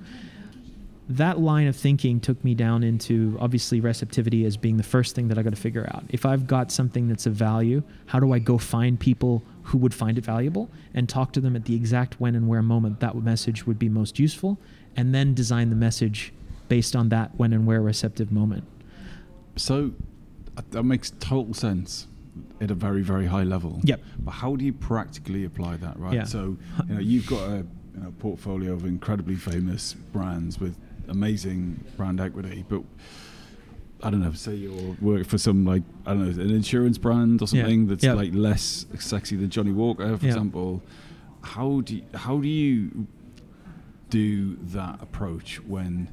that 1.09 1.39
line 1.39 1.67
of 1.67 1.75
thinking 1.75 2.19
took 2.19 2.43
me 2.43 2.53
down 2.53 2.83
into 2.83 3.37
obviously 3.39 3.79
receptivity 3.79 4.45
as 4.45 4.57
being 4.57 4.75
the 4.75 4.83
first 4.83 5.15
thing 5.15 5.29
that 5.29 5.37
I 5.37 5.43
got 5.43 5.51
to 5.51 5.55
figure 5.55 5.89
out. 5.93 6.03
If 6.09 6.25
I've 6.25 6.47
got 6.47 6.71
something 6.71 7.07
that's 7.07 7.25
of 7.25 7.33
value, 7.33 7.81
how 8.07 8.19
do 8.19 8.33
I 8.33 8.39
go 8.39 8.57
find 8.57 8.99
people 8.99 9.41
who 9.63 9.77
would 9.77 9.93
find 9.93 10.17
it 10.17 10.25
valuable 10.25 10.69
and 10.93 11.07
talk 11.07 11.31
to 11.33 11.39
them 11.39 11.55
at 11.55 11.65
the 11.65 11.75
exact 11.75 12.19
when 12.19 12.35
and 12.35 12.47
where 12.47 12.61
moment 12.61 12.99
that 12.99 13.15
message 13.15 13.65
would 13.65 13.79
be 13.79 13.87
most 13.87 14.19
useful, 14.19 14.57
and 14.97 15.13
then 15.15 15.33
design 15.33 15.69
the 15.69 15.75
message 15.75 16.33
based 16.67 16.95
on 16.95 17.09
that 17.09 17.31
when 17.37 17.53
and 17.53 17.65
where 17.65 17.81
receptive 17.81 18.31
moment. 18.31 18.65
So 19.55 19.91
uh, 20.57 20.61
that 20.71 20.83
makes 20.83 21.11
total 21.19 21.53
sense 21.53 22.07
at 22.59 22.71
a 22.71 22.73
very 22.73 23.01
very 23.03 23.27
high 23.27 23.43
level. 23.43 23.79
Yep. 23.83 24.01
But 24.19 24.31
how 24.31 24.55
do 24.55 24.65
you 24.65 24.73
practically 24.73 25.45
apply 25.45 25.77
that, 25.77 25.97
right? 25.99 26.13
Yeah. 26.13 26.23
So 26.25 26.57
you 26.89 26.93
know 26.95 26.99
you've 26.99 27.27
got 27.27 27.43
a 27.49 27.55
you 27.95 28.03
know, 28.03 28.13
portfolio 28.19 28.73
of 28.73 28.85
incredibly 28.85 29.35
famous 29.35 29.93
brands 29.93 30.59
with 30.59 30.75
amazing 31.07 31.83
brand 31.95 32.19
equity, 32.19 32.65
but 32.67 32.81
I 34.03 34.11
don't 34.11 34.21
know, 34.21 34.33
say 34.33 34.53
you 34.55 34.95
work 35.01 35.25
for 35.25 35.37
some 35.37 35.65
like 35.65 35.83
I 36.05 36.13
don't 36.13 36.25
know, 36.37 36.43
an 36.43 36.49
insurance 36.51 36.97
brand 36.97 37.41
or 37.41 37.45
Yeah. 37.45 37.61
something 37.61 37.87
that's 37.87 38.03
Yep. 38.03 38.15
like 38.15 38.33
less 38.35 38.85
sexy 38.99 39.35
than 39.35 39.49
Johnnie 39.49 39.71
Walker, 39.71 40.17
for 40.17 40.25
Yeah. 40.25 40.31
example. 40.31 40.81
How 41.41 41.81
do 41.81 41.95
you, 41.95 42.03
how 42.13 42.39
do 42.39 42.47
you 42.47 43.07
do 44.09 44.55
that 44.57 45.01
approach 45.01 45.59
when 45.61 46.09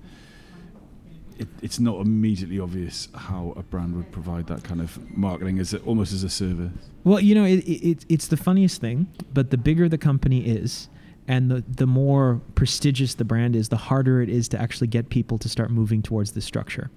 it, 1.39 1.49
it's 1.63 1.81
not 1.81 2.01
immediately 2.01 2.61
obvious 2.61 3.09
how 3.15 3.55
a 3.57 3.63
brand 3.63 3.97
would 3.97 4.11
provide 4.13 4.47
that 4.47 4.63
kind 4.63 4.81
of 4.81 5.17
marketing 5.17 5.59
as 5.59 5.75
a, 5.75 5.79
almost 5.81 6.13
as 6.13 6.23
a 6.23 6.31
service? 6.31 6.73
Well, 7.03 7.21
you 7.21 7.35
know, 7.35 7.45
it, 7.45 7.61
it, 7.65 7.89
it, 7.89 8.07
it's 8.09 8.29
the 8.29 8.37
funniest 8.37 8.81
thing, 8.81 9.09
but 9.33 9.51
the 9.51 9.59
bigger 9.59 9.89
the 9.89 9.99
company 9.99 10.47
is, 10.47 10.89
and 11.27 11.51
the, 11.51 11.65
the 11.67 11.87
more 11.87 12.41
prestigious 12.55 13.15
the 13.15 13.25
brand 13.25 13.57
is, 13.57 13.69
the 13.69 13.77
harder 13.77 14.21
it 14.21 14.29
is 14.29 14.49
to 14.49 14.61
actually 14.61 14.87
get 14.87 15.09
people 15.09 15.39
to 15.39 15.49
start 15.49 15.71
moving 15.71 16.03
towards 16.03 16.33
this 16.33 16.45
structure. 16.45 16.91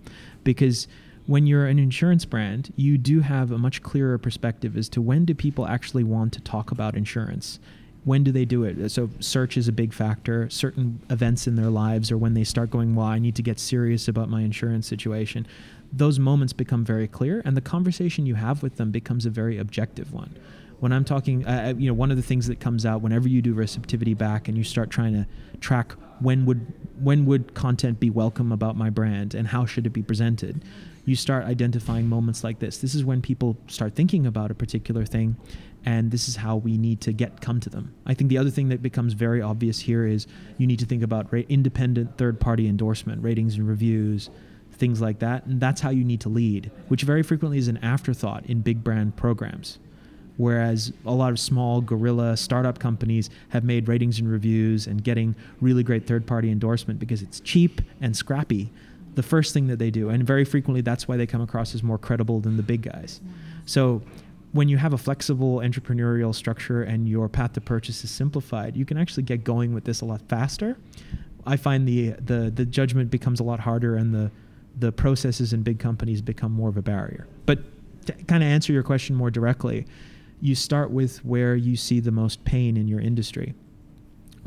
Because 0.44 0.88
when 1.26 1.46
you're 1.46 1.66
an 1.66 1.80
insurance 1.80 2.26
brand, 2.26 2.74
you 2.76 2.98
do 2.98 3.22
have 3.22 3.52
a 3.52 3.58
much 3.58 3.82
clearer 3.82 4.18
perspective 4.18 4.78
as 4.78 4.88
to 4.90 5.02
when 5.02 5.26
do 5.26 5.34
people 5.34 5.68
actually 5.68 6.04
want 6.04 6.34
to 6.34 6.42
talk 6.42 6.72
about 6.72 6.96
insurance. 6.96 7.60
When 8.08 8.24
do 8.24 8.32
they 8.32 8.46
do 8.46 8.64
it? 8.64 8.90
So, 8.90 9.10
search 9.20 9.58
is 9.58 9.68
a 9.68 9.74
big 9.74 9.94
factor. 9.94 10.50
Certain 10.50 11.02
events 11.10 11.46
in 11.46 11.58
their 11.58 11.70
lives, 11.70 12.10
or 12.10 12.18
when 12.18 12.36
they 12.36 12.46
start 12.46 12.70
going, 12.70 12.96
Well, 12.96 13.06
I 13.06 13.20
need 13.20 13.36
to 13.36 13.42
get 13.42 13.60
serious 13.60 14.08
about 14.08 14.30
my 14.30 14.44
insurance 14.44 14.88
situation, 14.88 15.46
those 15.92 16.18
moments 16.18 16.54
become 16.54 16.86
very 16.86 17.10
clear, 17.10 17.42
and 17.44 17.58
the 17.58 17.62
conversation 17.62 18.26
you 18.26 18.36
have 18.36 18.64
with 18.64 18.78
them 18.78 18.92
becomes 18.92 19.26
a 19.26 19.30
very 19.30 19.58
objective 19.58 20.14
one 20.14 20.38
when 20.80 20.92
I'm 20.94 21.04
talking, 21.04 21.46
uh, 21.46 21.74
you 21.78 21.88
know, 21.88 21.94
one 21.94 22.12
of 22.12 22.18
the 22.18 22.24
things 22.24 22.48
that 22.48 22.60
comes 22.60 22.86
out 22.86 23.02
whenever 23.02 23.28
you 23.28 23.42
do 23.42 23.54
receptivity 23.54 24.14
back 24.14 24.48
and 24.48 24.58
you 24.58 24.64
start 24.64 24.90
trying 24.90 25.14
to 25.14 25.28
track 25.60 25.94
when 26.20 26.46
would 26.46 26.74
when 27.00 27.26
would 27.26 27.54
content 27.54 28.00
be 28.00 28.10
welcome 28.10 28.52
about 28.52 28.76
my 28.76 28.90
brand 28.90 29.34
and 29.36 29.48
how 29.48 29.66
should 29.66 29.86
it 29.86 29.92
be 29.92 30.02
presented, 30.02 30.64
you 31.06 31.16
start 31.16 31.46
identifying 31.46 32.08
moments 32.08 32.44
like 32.44 32.60
this. 32.60 32.80
This 32.80 32.96
is 32.96 33.06
when 33.06 33.22
people 33.22 33.58
start 33.68 33.96
thinking 33.96 34.26
about 34.26 34.50
a 34.50 34.56
particular 34.56 35.06
thing, 35.06 35.36
and 35.88 36.12
this 36.12 36.28
is 36.28 36.36
how 36.36 36.58
we 36.58 36.78
need 36.78 37.00
to 37.00 37.14
get 37.14 37.40
come 37.40 37.62
to 37.62 37.70
them. 37.70 37.96
I 38.06 38.14
think 38.14 38.30
the 38.30 38.38
other 38.38 38.50
thing 38.50 38.68
that 38.68 38.82
becomes 38.82 39.14
very 39.14 39.42
obvious 39.42 39.80
here 39.80 40.06
is 40.06 40.28
you 40.58 40.68
need 40.68 40.80
to 40.80 40.86
think 40.86 41.02
about 41.02 41.32
ra- 41.32 41.44
independent 41.48 42.18
third 42.18 42.42
party 42.42 42.68
endorsement, 42.68 43.24
ratings 43.24 43.56
and 43.56 43.66
reviews. 43.66 44.30
Things 44.74 45.00
like 45.00 45.20
that, 45.20 45.46
and 45.46 45.62
that's 45.62 45.80
how 45.80 45.90
you 45.90 46.04
need 46.04 46.20
to 46.22 46.30
lead, 46.30 46.72
which 46.90 47.04
very 47.04 47.24
frequently 47.24 47.58
is 47.58 47.70
an 47.70 47.78
afterthought 47.78 48.46
in 48.46 48.62
big 48.62 48.84
brand 48.84 49.16
programs 49.16 49.80
whereas 50.36 50.94
a 51.04 51.12
lot 51.12 51.32
of 51.32 51.40
small 51.40 51.82
guerrilla 51.82 52.38
startup 52.38 52.78
companies 52.78 53.28
have 53.50 53.64
made 53.64 53.88
ratings 53.88 54.20
and 54.20 54.30
reviews 54.30 54.86
and 54.86 55.04
getting 55.04 55.36
really 55.62 55.82
great 55.82 56.06
third 56.06 56.28
party 56.28 56.52
endorsement 56.52 57.00
because 57.00 57.24
it's 57.24 57.40
cheap 57.40 57.82
and 58.02 58.16
scrappy 58.16 58.70
the 59.16 59.24
first 59.24 59.52
thing 59.52 59.66
that 59.66 59.80
they 59.80 59.90
do 59.90 60.10
and 60.10 60.24
very 60.24 60.46
frequently 60.46 60.82
that's 60.82 61.08
why 61.08 61.18
they 61.18 61.26
come 61.26 61.42
across 61.42 61.74
as 61.74 61.82
more 61.82 61.98
credible 61.98 62.40
than 62.40 62.56
the 62.56 62.62
big 62.62 62.84
guys 62.84 63.20
so 63.66 64.00
when 64.54 64.70
you 64.70 64.78
have 64.78 64.94
a 64.94 64.98
flexible 64.98 65.58
entrepreneurial 65.58 66.34
structure 66.34 66.82
and 66.84 67.08
your 67.08 67.28
path 67.28 67.54
to 67.54 67.62
purchase 67.62 68.04
is 68.04 68.12
simplified 68.12 68.76
you 68.76 68.86
can 68.86 68.98
actually 68.98 69.24
get 69.24 69.44
going 69.44 69.74
with 69.74 69.84
this 69.84 70.02
a 70.02 70.06
lot 70.06 70.22
faster 70.30 70.78
i 71.46 71.56
find 71.56 71.88
the 71.88 72.12
the, 72.12 72.52
the 72.54 72.66
judgment 72.66 73.10
becomes 73.12 73.40
a 73.40 73.44
lot 73.44 73.60
harder 73.60 73.96
and 73.96 74.14
the 74.14 74.32
the 74.80 74.92
processes 74.92 75.54
in 75.54 75.64
big 75.64 75.80
companies 75.80 76.22
become 76.22 76.52
more 76.52 76.70
of 76.70 76.78
a 76.78 76.82
barrier 76.82 77.28
but 77.46 77.60
to 78.06 78.14
kind 78.24 78.44
of 78.44 78.48
answer 78.48 78.72
your 78.72 78.84
question 78.84 79.16
more 79.16 79.32
directly 79.32 79.86
you 80.42 80.56
start 80.56 80.92
with 80.92 81.24
where 81.26 81.56
you 81.56 81.76
see 81.76 82.00
the 82.00 82.12
most 82.12 82.44
pain 82.46 82.78
in 82.78 82.88
your 82.88 83.00
industry. 83.00 83.54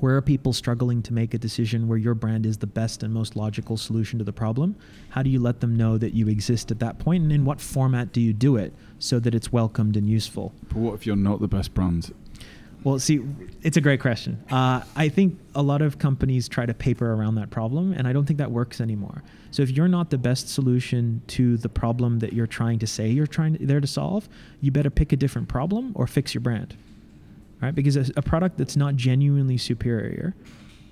Where 0.01 0.17
are 0.17 0.23
people 0.23 0.55
struggling 0.55 1.03
to 1.03 1.13
make 1.13 1.35
a 1.35 1.39
decision 1.39 1.87
where 1.87 1.99
your 1.99 2.15
brand 2.15 2.47
is 2.47 2.57
the 2.57 2.67
best 2.67 3.03
and 3.03 3.13
most 3.13 3.37
logical 3.37 3.77
solution 3.77 4.19
to 4.19 4.25
the 4.25 4.33
problem? 4.33 4.77
How 5.11 5.23
do 5.23 5.29
you 5.29 5.39
let 5.39 5.61
them 5.61 5.77
know 5.77 5.99
that 5.99 6.15
you 6.15 6.27
exist 6.27 6.71
at 6.71 6.79
that 6.79 6.99
point, 6.99 7.23
and 7.23 7.31
in 7.31 7.45
what 7.45 7.61
format 7.61 8.11
do 8.11 8.21
you 8.23 8.33
do 8.33 8.57
it 8.57 8.73
so 8.99 9.19
that 9.21 9.35
it's 9.35 9.53
welcomed 9.53 9.99
and 9.99 10.09
useful? 10.09 10.55
But 10.69 10.77
what 10.79 10.95
if 10.95 11.07
you're 11.07 11.17
not 11.17 11.41
the 11.41 11.49
best 11.49 11.75
brand? 11.75 12.15
Well, 12.83 12.99
see, 12.99 13.21
it's 13.63 13.77
a 13.77 13.83
great 13.83 14.01
question. 14.01 14.43
Uh, 14.51 14.81
I 14.97 15.11
think 15.11 15.39
a 15.55 15.61
lot 15.61 15.83
of 15.83 15.99
companies 15.99 16.49
try 16.49 16.65
to 16.65 16.73
paper 16.73 17.13
around 17.13 17.35
that 17.35 17.51
problem, 17.51 17.93
and 17.93 18.09
I 18.09 18.15
don't 18.15 18.25
think 18.25 18.39
that 18.39 18.51
works 18.51 18.81
anymore. 18.81 19.23
So 19.51 19.63
if 19.63 19.71
you're 19.71 19.87
not 19.87 20.09
the 20.09 20.17
best 20.17 20.49
solution 20.49 21.21
to 21.27 21.59
the 21.59 21.69
problem 21.69 22.21
that 22.21 22.33
you're 22.33 22.47
trying 22.47 22.79
to 22.79 22.87
say 22.87 23.11
you're 23.11 23.27
trying 23.27 23.59
to, 23.59 23.67
there 23.67 23.83
to 23.83 23.87
solve, 23.87 24.31
you 24.63 24.71
better 24.71 24.89
pick 24.89 25.13
a 25.13 25.17
different 25.17 25.49
problem 25.49 25.93
or 25.95 26.07
fix 26.07 26.33
your 26.33 26.41
brand, 26.41 26.75
right? 27.63 27.75
Because 27.75 27.97
a, 27.97 28.07
a 28.17 28.23
product 28.23 28.59
that's 28.59 28.77
not 28.77 28.97
genuinely 28.97 29.57
superior 29.57 30.35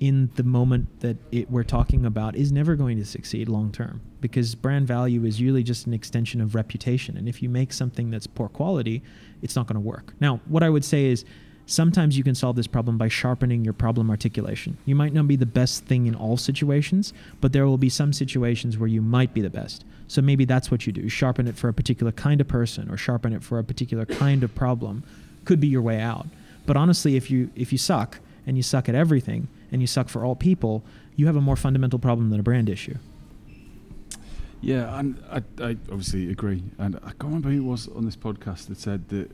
in 0.00 0.30
the 0.36 0.42
moment 0.42 1.00
that 1.00 1.16
it, 1.32 1.50
we're 1.50 1.64
talking 1.64 2.06
about 2.06 2.36
is 2.36 2.52
never 2.52 2.76
going 2.76 2.98
to 2.98 3.04
succeed 3.04 3.48
long 3.48 3.72
term 3.72 4.00
because 4.20 4.54
brand 4.54 4.86
value 4.86 5.24
is 5.24 5.40
usually 5.40 5.62
just 5.62 5.86
an 5.86 5.94
extension 5.94 6.40
of 6.40 6.54
reputation. 6.54 7.16
And 7.16 7.28
if 7.28 7.42
you 7.42 7.48
make 7.48 7.72
something 7.72 8.10
that's 8.10 8.26
poor 8.26 8.48
quality, 8.48 9.02
it's 9.42 9.56
not 9.56 9.66
going 9.66 9.74
to 9.74 9.80
work. 9.80 10.14
Now, 10.20 10.40
what 10.46 10.62
I 10.62 10.70
would 10.70 10.84
say 10.84 11.06
is 11.06 11.24
sometimes 11.66 12.16
you 12.16 12.24
can 12.24 12.34
solve 12.34 12.56
this 12.56 12.66
problem 12.66 12.96
by 12.96 13.08
sharpening 13.08 13.64
your 13.64 13.74
problem 13.74 14.10
articulation. 14.10 14.76
You 14.84 14.94
might 14.94 15.12
not 15.12 15.28
be 15.28 15.36
the 15.36 15.46
best 15.46 15.84
thing 15.84 16.06
in 16.06 16.14
all 16.14 16.36
situations, 16.36 17.12
but 17.40 17.52
there 17.52 17.66
will 17.66 17.78
be 17.78 17.88
some 17.88 18.12
situations 18.12 18.78
where 18.78 18.88
you 18.88 19.02
might 19.02 19.34
be 19.34 19.40
the 19.40 19.50
best. 19.50 19.84
So 20.06 20.22
maybe 20.22 20.44
that's 20.44 20.70
what 20.70 20.86
you 20.86 20.92
do. 20.92 21.08
Sharpen 21.08 21.46
it 21.46 21.56
for 21.56 21.68
a 21.68 21.74
particular 21.74 22.12
kind 22.12 22.40
of 22.40 22.48
person 22.48 22.90
or 22.90 22.96
sharpen 22.96 23.32
it 23.32 23.42
for 23.42 23.58
a 23.58 23.64
particular 23.64 24.06
kind 24.06 24.42
of 24.42 24.54
problem 24.54 25.04
could 25.44 25.60
be 25.60 25.68
your 25.68 25.82
way 25.82 26.00
out. 26.00 26.26
But 26.68 26.76
honestly, 26.76 27.16
if 27.16 27.30
you 27.30 27.50
if 27.56 27.72
you 27.72 27.78
suck 27.78 28.20
and 28.46 28.56
you 28.58 28.62
suck 28.62 28.88
at 28.90 28.94
everything 28.94 29.48
and 29.72 29.80
you 29.80 29.86
suck 29.86 30.08
for 30.10 30.22
all 30.24 30.36
people, 30.36 30.84
you 31.16 31.24
have 31.26 31.34
a 31.36 31.40
more 31.40 31.56
fundamental 31.56 31.98
problem 31.98 32.28
than 32.30 32.38
a 32.38 32.42
brand 32.42 32.68
issue. 32.68 32.96
Yeah, 34.60 34.98
and 34.98 35.22
I, 35.30 35.38
I 35.62 35.70
obviously 35.90 36.30
agree. 36.30 36.62
And 36.78 36.96
I 36.96 37.10
can't 37.18 37.24
remember 37.24 37.48
who 37.50 37.58
it 37.58 37.64
was 37.70 37.88
on 37.88 38.04
this 38.04 38.16
podcast 38.16 38.66
that 38.68 38.78
said 38.78 39.08
that 39.08 39.30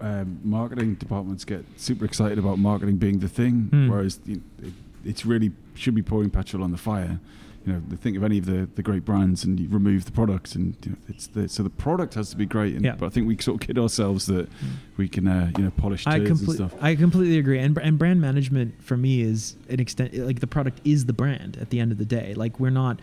um, 0.00 0.40
marketing 0.42 0.94
departments 0.94 1.44
get 1.44 1.64
super 1.76 2.04
excited 2.04 2.38
about 2.38 2.58
marketing 2.58 2.96
being 2.96 3.20
the 3.20 3.28
thing, 3.28 3.68
Hmm. 3.70 3.88
whereas 3.88 4.18
you 4.24 4.42
it, 4.62 4.72
it's 5.04 5.24
really 5.24 5.52
should 5.74 5.94
be 5.94 6.02
pouring 6.02 6.30
petrol 6.30 6.64
on 6.64 6.72
the 6.72 6.78
fire. 6.78 7.20
You 7.66 7.72
know, 7.72 7.82
think 7.96 8.16
of 8.16 8.22
any 8.22 8.38
of 8.38 8.46
the, 8.46 8.68
the 8.76 8.82
great 8.82 9.04
brands 9.04 9.42
and 9.42 9.58
you 9.58 9.68
remove 9.68 10.04
the 10.04 10.12
product, 10.12 10.54
and 10.54 10.76
you 10.84 10.92
know, 10.92 10.98
it's 11.08 11.26
the, 11.26 11.48
so 11.48 11.64
the 11.64 11.70
product 11.70 12.14
has 12.14 12.30
to 12.30 12.36
be 12.36 12.46
great. 12.46 12.76
And, 12.76 12.84
Yeah. 12.84 12.94
But 12.94 13.06
I 13.06 13.08
think 13.08 13.26
we 13.26 13.36
sort 13.38 13.60
of 13.60 13.66
kid 13.66 13.76
ourselves 13.76 14.26
that 14.26 14.48
we 14.96 15.08
can, 15.08 15.26
uh, 15.26 15.50
you 15.58 15.64
know, 15.64 15.72
polish 15.72 16.06
I 16.06 16.20
turds 16.20 16.42
and 16.42 16.52
stuff. 16.52 16.74
I 16.80 16.94
completely 16.94 17.38
agree. 17.38 17.58
And, 17.58 17.76
and 17.78 17.98
brand 17.98 18.20
management 18.20 18.80
for 18.82 18.96
me 18.96 19.20
is 19.20 19.56
an 19.68 19.80
extent 19.80 20.14
like 20.14 20.38
the 20.38 20.46
product 20.46 20.80
is 20.84 21.06
the 21.06 21.12
brand 21.12 21.58
at 21.60 21.70
the 21.70 21.80
end 21.80 21.90
of 21.90 21.98
the 21.98 22.04
day. 22.04 22.34
Like 22.34 22.60
we're 22.60 22.70
not. 22.70 23.00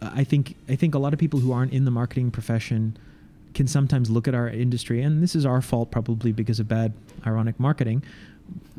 I 0.00 0.24
think 0.24 0.54
I 0.68 0.76
think 0.76 0.94
a 0.94 0.98
lot 0.98 1.12
of 1.12 1.18
people 1.18 1.40
who 1.40 1.52
aren't 1.52 1.72
in 1.72 1.84
the 1.84 1.90
marketing 1.90 2.30
profession 2.30 2.96
can 3.54 3.66
sometimes 3.66 4.10
look 4.10 4.28
at 4.28 4.34
our 4.34 4.48
industry, 4.48 5.02
and 5.02 5.22
this 5.22 5.34
is 5.34 5.44
our 5.46 5.62
fault 5.62 5.90
probably 5.90 6.30
because 6.30 6.60
of 6.60 6.68
bad, 6.68 6.92
ironic 7.26 7.58
marketing. 7.58 8.02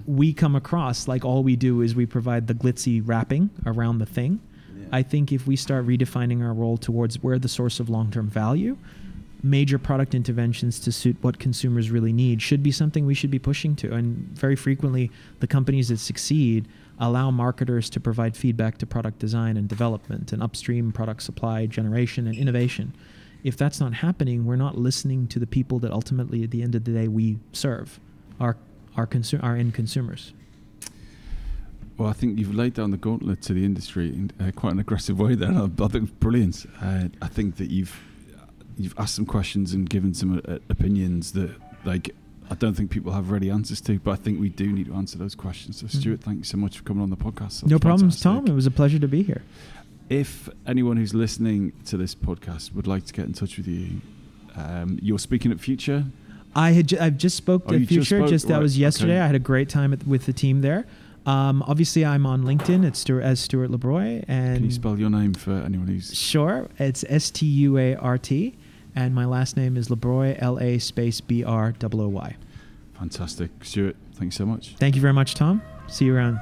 We 0.05 0.31
come 0.31 0.55
across 0.55 1.07
like 1.07 1.25
all 1.25 1.43
we 1.43 1.55
do 1.57 1.81
is 1.81 1.95
we 1.95 2.05
provide 2.05 2.47
the 2.47 2.53
glitzy 2.53 3.01
wrapping 3.03 3.49
around 3.65 3.97
the 3.97 4.05
thing. 4.05 4.39
I 4.91 5.03
think 5.03 5.31
if 5.31 5.47
we 5.47 5.55
start 5.55 5.85
redefining 5.85 6.43
our 6.43 6.53
role 6.53 6.77
towards 6.77 7.21
where 7.21 7.39
the 7.39 7.49
source 7.49 7.79
of 7.79 7.89
long 7.89 8.11
term 8.11 8.29
value, 8.29 8.77
major 9.43 9.77
product 9.77 10.15
interventions 10.15 10.79
to 10.79 10.91
suit 10.91 11.17
what 11.21 11.39
consumers 11.39 11.91
really 11.91 12.13
need 12.13 12.41
should 12.41 12.63
be 12.63 12.71
something 12.71 13.05
we 13.05 13.13
should 13.13 13.31
be 13.31 13.39
pushing 13.39 13.75
to. 13.77 13.93
And 13.93 14.17
very 14.37 14.55
frequently, 14.55 15.11
the 15.39 15.47
companies 15.47 15.89
that 15.89 15.97
succeed 15.97 16.67
allow 16.99 17.29
marketers 17.29 17.89
to 17.91 17.99
provide 17.99 18.35
feedback 18.35 18.77
to 18.79 18.85
product 18.85 19.19
design 19.19 19.57
and 19.57 19.67
development 19.67 20.33
and 20.33 20.41
upstream 20.41 20.91
product 20.91 21.21
supply 21.21 21.65
generation 21.67 22.25
and 22.27 22.35
innovation. 22.35 22.93
If 23.43 23.55
that's 23.55 23.79
not 23.79 23.93
happening, 23.93 24.45
we're 24.45 24.55
not 24.55 24.77
listening 24.77 25.27
to 25.27 25.39
the 25.39 25.45
people 25.45 25.77
that 25.79 25.91
ultimately, 25.91 26.43
at 26.43 26.51
the 26.51 26.63
end 26.63 26.73
of 26.73 26.83
the 26.83 26.91
day, 26.91 27.07
we 27.07 27.37
serve, 27.53 27.99
our 28.39 28.57
our, 28.97 29.05
consu- 29.05 29.41
our 29.43 29.55
end 29.55 29.75
consumers. 29.75 30.33
Well, 31.97 32.09
I 32.09 32.13
think 32.13 32.37
you've 32.37 32.53
laid 32.53 32.73
down 32.75 32.91
the 32.91 32.97
gauntlet 32.97 33.41
to 33.43 33.53
the 33.53 33.65
industry 33.65 34.09
in 34.09 34.31
uh, 34.39 34.51
quite 34.55 34.73
an 34.73 34.79
aggressive 34.79 35.19
way. 35.19 35.33
There, 35.35 35.49
I, 35.51 35.67
think 35.87 36.03
it's 36.03 36.11
brilliant. 36.11 36.65
Uh, 36.81 37.05
I 37.21 37.27
think 37.27 37.55
that 37.57 37.69
you've 37.71 37.99
you've 38.77 38.93
asked 38.99 39.15
some 39.15 39.25
questions 39.25 39.73
and 39.73 39.89
given 39.89 40.13
some 40.13 40.39
uh, 40.47 40.57
opinions 40.69 41.31
that, 41.31 41.49
like, 41.83 42.13
I 42.51 42.53
don't 42.55 42.75
think 42.75 42.91
people 42.91 43.11
have 43.11 43.31
ready 43.31 43.49
answers 43.49 43.81
to, 43.81 43.97
but 43.97 44.11
I 44.11 44.15
think 44.17 44.39
we 44.39 44.49
do 44.49 44.71
need 44.71 44.85
to 44.85 44.93
answer 44.93 45.17
those 45.17 45.33
questions. 45.33 45.79
So, 45.79 45.87
Mhm. 45.87 45.99
Stuart, 45.99 46.21
thanks 46.21 46.49
so 46.49 46.57
much 46.57 46.77
for 46.77 46.83
coming 46.83 47.01
on 47.01 47.09
the 47.09 47.17
podcast. 47.17 47.61
That 47.61 47.69
no 47.69 47.79
problems, 47.79 48.21
Tom. 48.21 48.45
It 48.45 48.53
was 48.53 48.67
a 48.67 48.71
pleasure 48.71 48.99
to 48.99 49.07
be 49.07 49.23
here. 49.23 49.41
If 50.09 50.47
anyone 50.67 50.97
who's 50.97 51.15
listening 51.15 51.73
to 51.85 51.97
this 51.97 52.13
podcast 52.13 52.73
would 52.75 52.85
like 52.85 53.05
to 53.05 53.13
get 53.13 53.25
in 53.25 53.33
touch 53.33 53.57
with 53.57 53.67
you, 53.67 54.01
um, 54.55 54.99
you're 55.01 55.17
speaking 55.19 55.51
at 55.51 55.59
Future. 55.59 56.05
I 56.55 56.71
had 56.71 56.87
ju- 56.87 56.97
I've 57.01 57.17
just 57.17 57.35
spoke 57.35 57.63
Oh, 57.65 57.71
to 57.71 57.79
you 57.79 57.85
just 57.85 57.89
Future. 58.09 58.19
spoke? 58.19 58.29
Just 58.29 58.47
that 58.47 58.53
Right, 58.55 58.61
was 58.61 58.77
yesterday. 58.77 59.13
okay. 59.13 59.21
I 59.21 59.25
had 59.25 59.35
a 59.35 59.39
great 59.39 59.69
time 59.69 59.91
at, 59.91 60.05
with 60.07 60.27
the 60.27 60.33
team 60.33 60.61
there. 60.61 60.85
Um, 61.27 61.61
obviously, 61.67 62.05
I'm 62.05 62.25
on 62.25 62.43
LinkedIn. 62.43 62.85
It's 62.85 62.99
Stuart, 62.99 63.21
as 63.21 63.39
Stuart 63.39 63.69
La 63.69 63.77
Brooy, 63.77 64.23
and 64.29 64.55
Can 64.55 64.65
you 64.65 64.71
spell 64.71 64.97
your 64.97 65.09
name 65.09 65.33
for 65.33 65.51
anyone 65.51 65.87
who's 65.87 66.15
Sure, 66.15 66.69
it's 66.79 67.03
S 67.09 67.29
T 67.29 67.45
U 67.45 67.77
A 67.77 67.95
R 67.95 68.17
T, 68.17 68.55
and 68.95 69.13
my 69.13 69.25
last 69.25 69.57
name 69.57 69.75
is 69.75 69.89
La 69.89 69.97
Brooy, 69.97 70.35
L 70.39 70.57
A 70.59 70.79
space 70.79 71.19
B 71.19 71.43
R 71.43 71.73
O 71.83 72.01
O 72.01 72.07
Y. 72.07 72.35
fantastic? 72.97 73.51
Stuart, 73.61 73.97
thanks 74.13 74.35
so 74.37 74.45
much. 74.45 74.75
Thank 74.79 74.95
you 74.95 75.01
very 75.01 75.13
much, 75.13 75.35
Tom. 75.35 75.61
See 75.87 76.05
you 76.05 76.15
around. 76.15 76.39